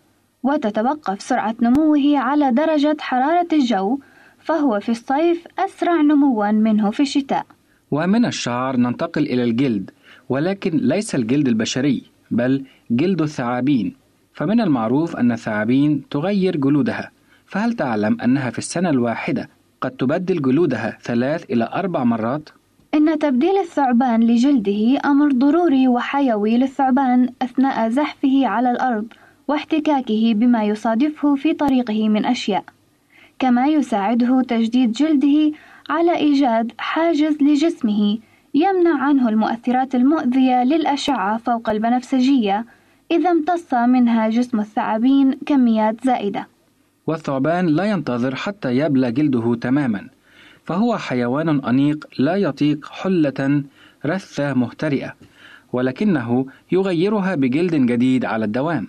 وتتوقف 0.43 1.23
سرعة 1.23 1.55
نموه 1.62 2.19
على 2.19 2.53
درجة 2.53 2.97
حرارة 3.01 3.49
الجو 3.53 3.99
فهو 4.39 4.81
في 4.81 4.89
الصيف 4.89 5.47
أسرع 5.59 6.01
نموا 6.01 6.51
منه 6.51 6.91
في 6.91 7.01
الشتاء. 7.01 7.47
ومن 7.91 8.24
الشعر 8.24 8.76
ننتقل 8.76 9.22
إلى 9.22 9.45
الجلد 9.45 9.91
ولكن 10.28 10.76
ليس 10.76 11.14
الجلد 11.14 11.49
البشري 11.49 12.03
بل 12.30 12.64
جلد 12.91 13.22
الثعابين 13.22 13.95
فمن 14.34 14.61
المعروف 14.61 15.16
أن 15.16 15.32
الثعابين 15.32 16.03
تغير 16.11 16.57
جلودها 16.57 17.11
فهل 17.47 17.72
تعلم 17.72 18.20
أنها 18.20 18.51
في 18.51 18.59
السنة 18.59 18.91
الواحدة 18.91 19.49
قد 19.80 19.91
تبدل 19.91 20.43
جلودها 20.43 20.99
ثلاث 21.03 21.51
إلى 21.51 21.70
أربع 21.74 22.05
مرات؟ 22.05 22.49
إن 22.95 23.18
تبديل 23.18 23.57
الثعبان 23.59 24.20
لجلده 24.22 25.01
أمر 25.05 25.32
ضروري 25.32 25.89
وحيوي 25.89 26.57
للثعبان 26.59 27.28
أثناء 27.43 27.89
زحفه 27.89 28.47
على 28.47 28.70
الأرض 28.70 29.07
واحتكاكه 29.49 30.34
بما 30.34 30.64
يصادفه 30.64 31.34
في 31.34 31.53
طريقه 31.53 32.09
من 32.09 32.24
أشياء، 32.26 32.64
كما 33.39 33.66
يساعده 33.66 34.43
تجديد 34.43 34.93
جلده 34.93 35.53
على 35.89 36.16
إيجاد 36.16 36.72
حاجز 36.78 37.43
لجسمه 37.43 38.18
يمنع 38.55 39.03
عنه 39.03 39.28
المؤثرات 39.28 39.95
المؤذية 39.95 40.64
للأشعة 40.64 41.39
فوق 41.39 41.70
البنفسجية 41.70 42.64
إذا 43.11 43.30
امتص 43.30 43.74
منها 43.74 44.28
جسم 44.28 44.61
الثعابين 44.61 45.32
كميات 45.47 46.05
زائدة. 46.05 46.49
والثعبان 47.07 47.66
لا 47.66 47.84
ينتظر 47.84 48.34
حتى 48.34 48.76
يبلى 48.76 49.12
جلده 49.12 49.55
تماما 49.55 50.09
فهو 50.64 50.97
حيوان 50.97 51.64
أنيق 51.64 52.07
لا 52.18 52.36
يطيق 52.36 52.86
حلة 52.86 53.62
رثة 54.07 54.55
مهترئة 54.55 55.14
ولكنه 55.72 56.47
يغيرها 56.72 57.34
بجلد 57.34 57.74
جديد 57.74 58.24
على 58.24 58.45
الدوام 58.45 58.86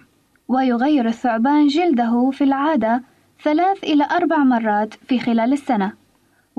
ويغير 0.47 1.07
الثعبان 1.07 1.67
جلده 1.67 2.29
في 2.33 2.43
العادة 2.43 3.01
ثلاث 3.43 3.83
إلى 3.83 4.07
أربع 4.11 4.37
مرات 4.37 4.93
في 4.93 5.19
خلال 5.19 5.53
السنة 5.53 5.93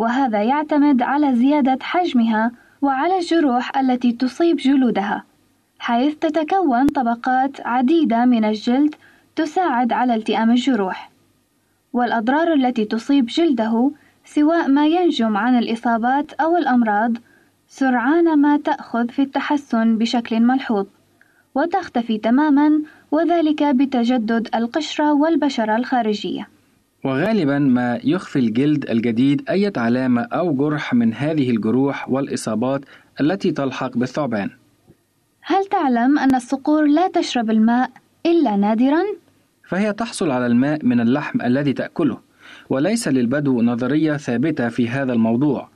وهذا 0.00 0.42
يعتمد 0.42 1.02
على 1.02 1.34
زيادة 1.34 1.78
حجمها 1.82 2.52
وعلى 2.82 3.18
الجروح 3.18 3.78
التي 3.78 4.12
تصيب 4.12 4.56
جلودها 4.56 5.24
حيث 5.78 6.14
تتكون 6.14 6.86
طبقات 6.86 7.66
عديدة 7.66 8.24
من 8.24 8.44
الجلد 8.44 8.94
تساعد 9.36 9.92
على 9.92 10.14
التئام 10.14 10.50
الجروح. 10.50 11.10
والأضرار 11.92 12.52
التي 12.52 12.84
تصيب 12.84 13.26
جلده 13.26 13.90
سواء 14.24 14.68
ما 14.68 14.86
ينجم 14.86 15.36
عن 15.36 15.58
الإصابات 15.58 16.32
أو 16.32 16.56
الأمراض 16.56 17.12
سرعان 17.68 18.38
ما 18.38 18.56
تأخذ 18.56 19.08
في 19.08 19.22
التحسن 19.22 19.98
بشكل 19.98 20.40
ملحوظ 20.40 20.86
وتختفي 21.54 22.18
تماما 22.18 22.82
وذلك 23.10 23.62
بتجدد 23.62 24.48
القشرة 24.54 25.12
والبشرة 25.12 25.76
الخارجية. 25.76 26.48
وغالبا 27.04 27.58
ما 27.58 28.00
يخفي 28.04 28.38
الجلد 28.38 28.90
الجديد 28.90 29.50
أي 29.50 29.72
علامة 29.76 30.22
أو 30.22 30.54
جرح 30.54 30.94
من 30.94 31.14
هذه 31.14 31.50
الجروح 31.50 32.08
والإصابات 32.08 32.80
التي 33.20 33.52
تلحق 33.52 33.96
بالثعبان 33.96 34.50
هل 35.42 35.66
تعلم 35.66 36.18
أن 36.18 36.34
الصقور 36.34 36.86
لا 36.86 37.08
تشرب 37.08 37.50
الماء 37.50 37.90
إلا 38.26 38.56
نادرا؟ 38.56 39.02
فهي 39.68 39.92
تحصل 39.92 40.30
على 40.30 40.46
الماء 40.46 40.84
من 40.86 41.00
اللحم 41.00 41.42
الذي 41.42 41.72
تأكله 41.72 42.18
وليس 42.70 43.08
للبدو 43.08 43.62
نظرية 43.62 44.16
ثابتة 44.16 44.68
في 44.68 44.88
هذا 44.88 45.12
الموضوع 45.12 45.68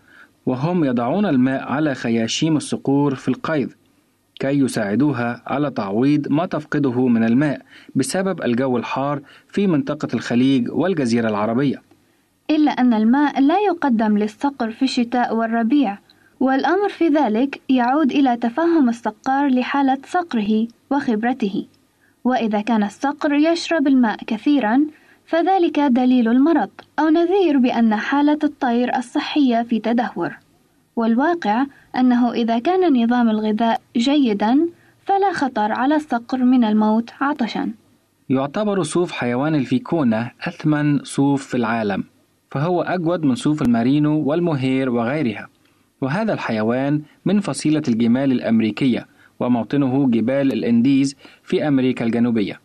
وهم 0.47 0.85
يضعون 0.85 1.27
الماء 1.27 1.63
على 1.63 1.95
خياشيم 1.95 2.57
الصقور 2.57 3.15
في 3.15 3.29
القيظ 3.29 3.71
كي 4.41 4.59
يساعدوها 4.59 5.43
على 5.47 5.71
تعويض 5.71 6.29
ما 6.31 6.47
تفقده 6.47 7.07
من 7.07 7.25
الماء 7.25 7.61
بسبب 7.95 8.43
الجو 8.43 8.77
الحار 8.77 9.21
في 9.49 9.67
منطقة 9.67 10.09
الخليج 10.15 10.71
والجزيرة 10.71 11.29
العربية. 11.29 11.83
إلا 12.51 12.71
أن 12.71 12.95
الماء 12.95 13.41
لا 13.41 13.59
يقدم 13.59 14.19
للصقر 14.19 14.71
في 14.71 14.83
الشتاء 14.83 15.37
والربيع، 15.37 15.99
والأمر 16.41 16.89
في 16.89 17.09
ذلك 17.09 17.61
يعود 17.69 18.13
إلى 18.13 18.37
تفهم 18.37 18.89
الصقار 18.89 19.49
لحالة 19.49 19.99
صقره 20.07 20.67
وخبرته. 20.91 21.67
وإذا 22.25 22.61
كان 22.61 22.83
الصقر 22.83 23.33
يشرب 23.33 23.87
الماء 23.87 24.17
كثيرا 24.27 24.87
فذلك 25.27 25.81
دليل 25.81 26.29
المرض 26.29 26.71
أو 26.99 27.09
نذير 27.09 27.59
بأن 27.59 27.97
حالة 27.97 28.39
الطير 28.45 28.97
الصحية 28.97 29.63
في 29.63 29.79
تدهور 29.79 30.39
والواقع 30.97 31.67
أنه 31.97 32.33
إذا 32.33 32.59
كان 32.59 33.03
نظام 33.03 33.31
الغذاء 33.31 33.81
جيدا 33.97 34.69
فلا 35.05 35.33
خطر 35.33 35.73
على 35.73 35.97
الصقر 35.97 36.39
من 36.39 36.65
الموت 36.65 37.11
عطشا. 37.21 37.73
يعتبر 38.29 38.83
صوف 38.83 39.13
حيوان 39.13 39.55
الفيكونة 39.55 40.31
أثمن 40.43 41.05
صوف 41.05 41.47
في 41.47 41.57
العالم 41.57 42.05
فهو 42.51 42.83
أجود 42.83 43.25
من 43.25 43.35
صوف 43.35 43.63
المارينو 43.63 44.23
والمهير 44.23 44.91
وغيرها. 44.91 45.49
وهذا 46.01 46.33
الحيوان 46.33 47.03
من 47.25 47.41
فصيلة 47.41 47.83
الجمال 47.89 48.33
الأمريكية 48.33 49.07
وموطنه 49.41 50.11
جبال 50.11 50.53
الإنديز 50.53 51.17
في 51.43 51.69
أمريكا 51.69 52.05
الجنوبية. 52.05 52.61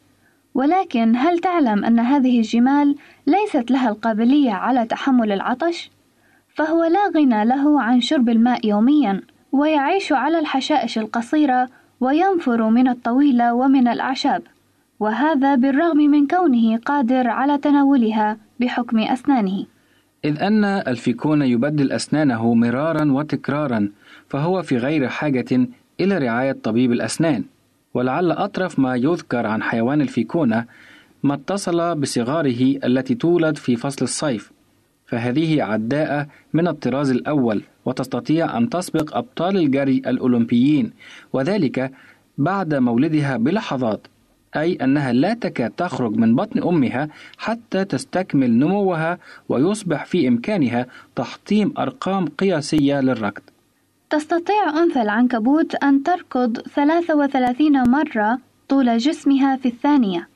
ولكن 0.56 1.16
هل 1.16 1.40
تعلم 1.40 1.86
أن 1.86 2.00
هذه 2.00 2.38
الجمال 2.38 2.96
ليست 3.28 3.72
لها 3.72 3.90
القابلية 3.90 4.52
على 4.52 4.86
تحمل 4.86 5.32
العطش؟ 5.32 5.92
فهو 6.60 6.84
لا 6.84 7.08
غنى 7.16 7.46
له 7.46 7.82
عن 7.82 8.02
شرب 8.02 8.30
الماء 8.30 8.68
يوميا 8.68 9.22
ويعيش 9.52 10.12
على 10.12 10.40
الحشائش 10.40 10.98
القصيرة 10.98 11.70
وينفر 12.00 12.70
من 12.70 12.88
الطويلة 12.88 13.54
ومن 13.54 13.88
الأعشاب. 13.88 14.42
وهذا 15.00 15.56
بالرغم 15.56 15.98
من 15.98 16.28
كونه 16.28 16.78
قادر 16.78 17.28
على 17.28 17.58
تناولها 17.58 18.38
بحكم 18.60 19.00
أسنانه. 19.00 19.66
إذ 20.26 20.40
أن 20.42 20.64
الفيكون 20.66 21.42
يبدل 21.42 21.92
أسنانه 21.92 22.54
مرارا 22.54 23.12
وتكرارا 23.12 23.90
فهو 24.30 24.62
في 24.62 24.78
غير 24.78 25.08
حاجة 25.08 25.68
إلى 26.00 26.18
رعاية 26.18 26.58
طبيب 26.64 26.92
الأسنان. 26.92 27.44
ولعل 27.94 28.32
أطرف 28.32 28.80
ما 28.80 28.96
يذكر 28.96 29.48
عن 29.48 29.64
حيوان 29.64 30.02
الفيكونة 30.02 30.66
ما 31.24 31.34
اتصل 31.34 31.96
بصغاره 31.96 32.80
التي 32.84 33.16
تولد 33.16 33.58
في 33.58 33.76
فصل 33.76 34.06
الصيف. 34.06 34.59
فهذه 35.10 35.64
عداءة 35.64 36.28
من 36.54 36.68
الطراز 36.68 37.12
الأول 37.12 37.64
وتستطيع 37.86 38.58
أن 38.58 38.70
تسبق 38.70 39.18
أبطال 39.18 39.58
الجري 39.58 39.98
الأولمبيين 39.98 40.92
وذلك 41.34 41.92
بعد 42.38 42.76
مولدها 42.76 43.38
بلحظات 43.38 44.08
أي 44.56 44.74
أنها 44.76 45.14
لا 45.14 45.34
تكاد 45.34 45.72
تخرج 45.72 46.16
من 46.16 46.36
بطن 46.36 46.64
أمها 46.64 47.10
حتى 47.38 47.86
تستكمل 47.86 48.52
نموها 48.52 49.18
ويصبح 49.50 50.06
في 50.06 50.28
إمكانها 50.28 50.86
تحطيم 51.16 51.74
أرقام 51.78 52.26
قياسية 52.28 53.02
للركض. 53.02 53.42
تستطيع 54.10 54.70
أنثى 54.84 55.02
العنكبوت 55.02 55.76
أن 55.76 56.04
تركض 56.04 56.58
33 56.58 57.90
مرة 57.90 58.40
طول 58.70 58.98
جسمها 58.98 59.56
في 59.56 59.68
الثانية. 59.68 60.28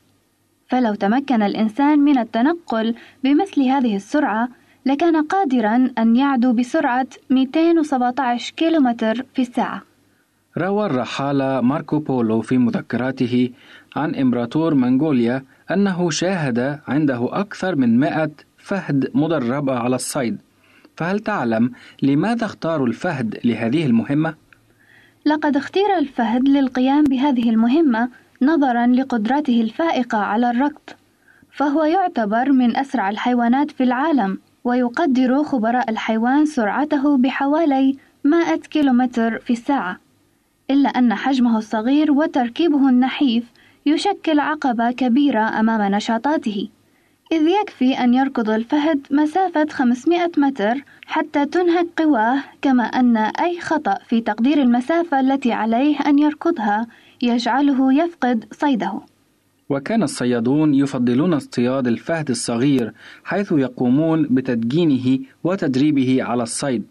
فلو 0.68 0.96
تمكن 0.96 1.44
الإنسان 1.44 2.00
من 2.00 2.18
التنقل 2.18 2.96
بمثل 3.24 3.62
هذه 3.62 3.96
السرعة 3.96 4.50
لكان 4.86 5.24
قادرا 5.24 5.90
أن 5.98 6.16
يعدو 6.16 6.54
بسرعة 6.54 7.08
217 7.30 8.54
كيلومتر 8.56 9.26
في 9.34 9.42
الساعة. 9.42 9.82
روى 10.58 10.86
الرحالة 10.86 11.62
ماركو 11.62 12.00
بولو 12.00 12.42
في 12.42 12.58
مذكراته 12.58 13.50
عن 13.96 14.16
إمبراطور 14.16 14.74
منغوليا 14.74 15.44
أنه 15.72 16.10
شاهد 16.10 16.80
عنده 16.88 17.30
أكثر 17.32 17.76
من 17.76 18.00
100 18.00 18.32
فهد 18.58 19.12
مدربة 19.14 19.80
على 19.80 19.96
الصيد. 19.96 20.38
فهل 20.98 21.20
تعلم 21.20 21.72
لماذا 22.02 22.46
اختاروا 22.46 22.88
الفهد 22.88 23.40
لهذه 23.46 23.86
المهمة؟ 23.86 24.36
لقد 25.26 25.58
اختير 25.58 25.98
الفهد 25.98 26.50
للقيام 26.50 27.04
بهذه 27.04 27.50
المهمة 27.50 28.10
نظرا 28.42 28.88
لقدرته 28.88 29.62
الفائقة 29.62 30.18
على 30.18 30.50
الركض 30.50 30.90
فهو 31.52 31.84
يعتبر 31.84 32.52
من 32.52 32.78
أسرع 32.78 33.10
الحيوانات 33.10 33.72
في 33.72 33.84
العالم. 33.84 34.38
ويقدر 34.64 35.44
خبراء 35.44 35.90
الحيوان 35.90 36.46
سرعته 36.46 37.18
بحوالي 37.18 37.98
100 38.24 38.56
كيلومتر 38.56 39.40
في 39.40 39.54
الساعة 39.54 40.00
إلا 40.72 40.90
أن 40.90 41.14
حجمه 41.14 41.58
الصغير 41.58 42.12
وتركيبه 42.12 42.90
النحيف 42.90 43.44
يشكل 43.86 44.40
عقبة 44.40 44.92
كبيرة 44.92 45.60
أمام 45.60 45.96
نشاطاته 45.96 46.70
إذ 47.32 47.48
يكفي 47.48 47.94
أن 47.94 48.14
يركض 48.14 48.50
الفهد 48.50 49.08
مسافة 49.12 49.66
500 49.70 50.32
متر 50.38 50.84
حتى 51.06 51.46
تنهك 51.46 51.88
قواه 51.98 52.44
كما 52.62 52.84
أن 52.84 53.18
أي 53.18 53.60
خطأ 53.60 53.98
في 54.08 54.22
تقدير 54.22 54.62
المسافة 54.62 55.20
التي 55.20 55.52
عليه 55.52 56.00
أن 56.00 56.20
يركضها 56.20 56.88
يجعله 57.22 57.94
يفقد 57.94 58.46
صيده. 58.52 59.02
وكان 59.74 60.04
الصيادون 60.04 60.74
يفضلون 60.74 61.34
اصطياد 61.34 61.88
الفهد 61.88 62.30
الصغير 62.30 62.94
حيث 63.24 63.52
يقومون 63.52 64.28
بتدجينه 64.32 65.20
وتدريبه 65.44 66.24
على 66.24 66.44
الصيد. 66.44 66.84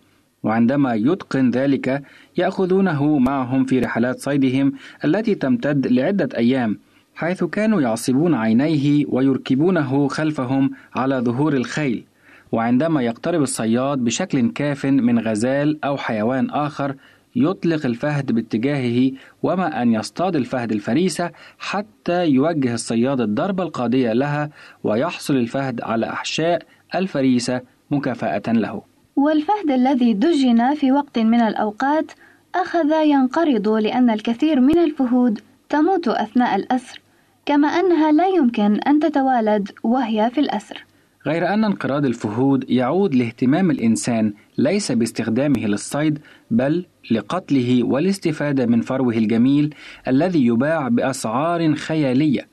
وعندما 0.42 0.94
يتقن 0.94 1.50
ذلك 1.50 2.02
يأخذونه 2.36 3.18
معهم 3.18 3.64
في 3.64 3.80
رحلات 3.80 4.20
صيدهم 4.20 4.72
التي 5.04 5.34
تمتد 5.34 5.86
لعدة 5.86 6.28
أيام 6.36 6.78
حيث 7.14 7.44
كانوا 7.44 7.80
يعصبون 7.80 8.34
عينيه 8.34 9.04
ويركبونه 9.08 10.08
خلفهم 10.08 10.70
على 10.94 11.16
ظهور 11.18 11.52
الخيل. 11.54 12.04
وعندما 12.52 13.02
يقترب 13.02 13.42
الصياد 13.42 13.98
بشكل 13.98 14.50
كاف 14.50 14.86
من 14.86 15.18
غزال 15.18 15.84
أو 15.84 15.96
حيوان 15.96 16.50
آخر 16.50 16.94
يطلق 17.36 17.86
الفهد 17.86 18.32
باتجاهه 18.32 19.12
وما 19.42 19.82
أن 19.82 19.92
يصطاد 19.92 20.36
الفهد 20.36 20.72
الفريسة 20.72 21.30
حتى 21.58 22.26
يوجه 22.26 22.74
الصياد 22.74 23.20
الضربة 23.20 23.62
القاضية 23.62 24.12
لها 24.12 24.50
ويحصل 24.84 25.36
الفهد 25.36 25.80
على 25.80 26.06
أحشاء 26.06 26.62
الفريسة 26.94 27.60
مكافأة 27.90 28.42
له. 28.52 28.82
والفهد 29.16 29.70
الذي 29.70 30.12
دجن 30.14 30.74
في 30.74 30.92
وقت 30.92 31.18
من 31.18 31.40
الأوقات 31.40 32.12
أخذ 32.54 32.92
ينقرض 33.04 33.68
لأن 33.68 34.10
الكثير 34.10 34.60
من 34.60 34.78
الفهود 34.78 35.40
تموت 35.68 36.08
أثناء 36.08 36.56
الأسر، 36.56 37.00
كما 37.46 37.68
أنها 37.68 38.12
لا 38.12 38.26
يمكن 38.26 38.80
أن 38.80 39.00
تتوالد 39.00 39.70
وهي 39.82 40.30
في 40.34 40.40
الأسر. 40.40 40.84
غير 41.26 41.54
أن 41.54 41.64
انقراض 41.64 42.04
الفهود 42.04 42.70
يعود 42.70 43.14
لاهتمام 43.14 43.70
الإنسان 43.70 44.32
ليس 44.58 44.92
باستخدامه 44.92 45.66
للصيد 45.66 46.18
بل 46.50 46.86
لقتله 47.10 47.82
والاستفادة 47.82 48.66
من 48.66 48.80
فروه 48.80 49.14
الجميل 49.16 49.74
الذي 50.08 50.46
يباع 50.46 50.88
بأسعار 50.88 51.74
خيالية. 51.74 52.48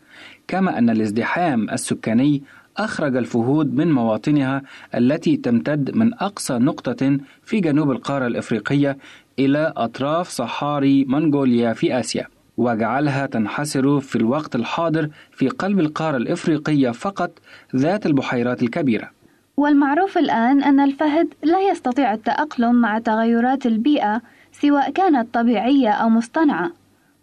كما 0.47 0.77
أن 0.77 0.89
الازدحام 0.89 1.69
السكاني 1.69 2.43
أخرج 2.77 3.15
الفهود 3.15 3.73
من 3.73 3.91
مواطنها 3.91 4.61
التي 4.95 5.37
تمتد 5.37 5.95
من 5.95 6.13
أقصى 6.13 6.53
نقطة 6.53 7.17
في 7.43 7.59
جنوب 7.59 7.91
القارة 7.91 8.27
الإفريقية 8.27 8.97
إلى 9.39 9.73
أطراف 9.77 10.29
صحاري 10.29 11.05
منغوليا 11.05 11.73
في 11.73 11.99
آسيا. 11.99 12.27
وجعلها 12.59 13.25
تنحسر 13.25 13.99
في 13.99 14.15
الوقت 14.15 14.55
الحاضر 14.55 15.09
في 15.31 15.49
قلب 15.49 15.79
القارة 15.79 16.17
الإفريقية 16.17 16.91
فقط 16.91 17.31
ذات 17.75 18.05
البحيرات 18.05 18.63
الكبيرة. 18.63 19.09
والمعروف 19.57 20.17
الآن 20.17 20.63
أن 20.63 20.79
الفهد 20.79 21.27
لا 21.43 21.59
يستطيع 21.71 22.13
التأقلم 22.13 22.75
مع 22.75 22.99
تغيرات 22.99 23.65
البيئة 23.65 24.21
سواء 24.51 24.91
كانت 24.91 25.33
طبيعية 25.33 25.89
أو 25.89 26.09
مصطنعة 26.09 26.71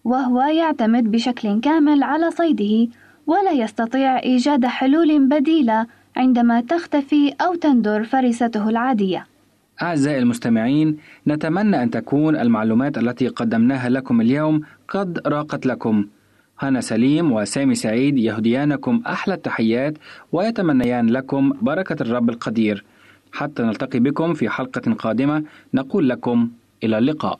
وهو 0.05 0.41
يعتمد 0.41 1.11
بشكل 1.11 1.61
كامل 1.61 2.03
على 2.03 2.31
صيده 2.31 2.93
ولا 3.27 3.51
يستطيع 3.51 4.19
إيجاد 4.19 4.67
حلول 4.67 5.29
بديلة 5.29 5.87
عندما 6.17 6.61
تختفي 6.61 7.35
أو 7.41 7.55
تندر 7.55 8.05
فريسته 8.05 8.69
العادية. 8.69 9.27
أعزائي 9.83 10.19
المستمعين 10.19 10.97
نتمنى 11.27 11.83
أن 11.83 11.91
تكون 11.91 12.37
المعلومات 12.37 12.99
التي 12.99 13.29
قدمناها 13.29 13.89
لكم 13.89 14.21
اليوم 14.21 14.61
قد 14.89 15.21
راقت 15.27 15.67
لكم. 15.67 16.07
هنا 16.61 16.81
سليم 16.81 17.33
وسامي 17.33 17.75
سعيد 17.75 18.19
يهديانكم 18.19 19.03
أحلى 19.07 19.35
التحيات 19.35 19.99
ويتمنيان 20.33 21.07
لكم 21.07 21.53
بركة 21.63 22.03
الرب 22.03 22.31
القدير. 22.31 22.85
حتى 23.33 23.63
نلتقي 23.63 23.99
بكم 24.01 24.35
في 24.35 24.49
حلقة 24.49 24.93
قادمة 24.93 25.45
نقول 25.75 26.09
لكم 26.09 26.51
إلى 26.85 26.99
اللقاء. 26.99 27.37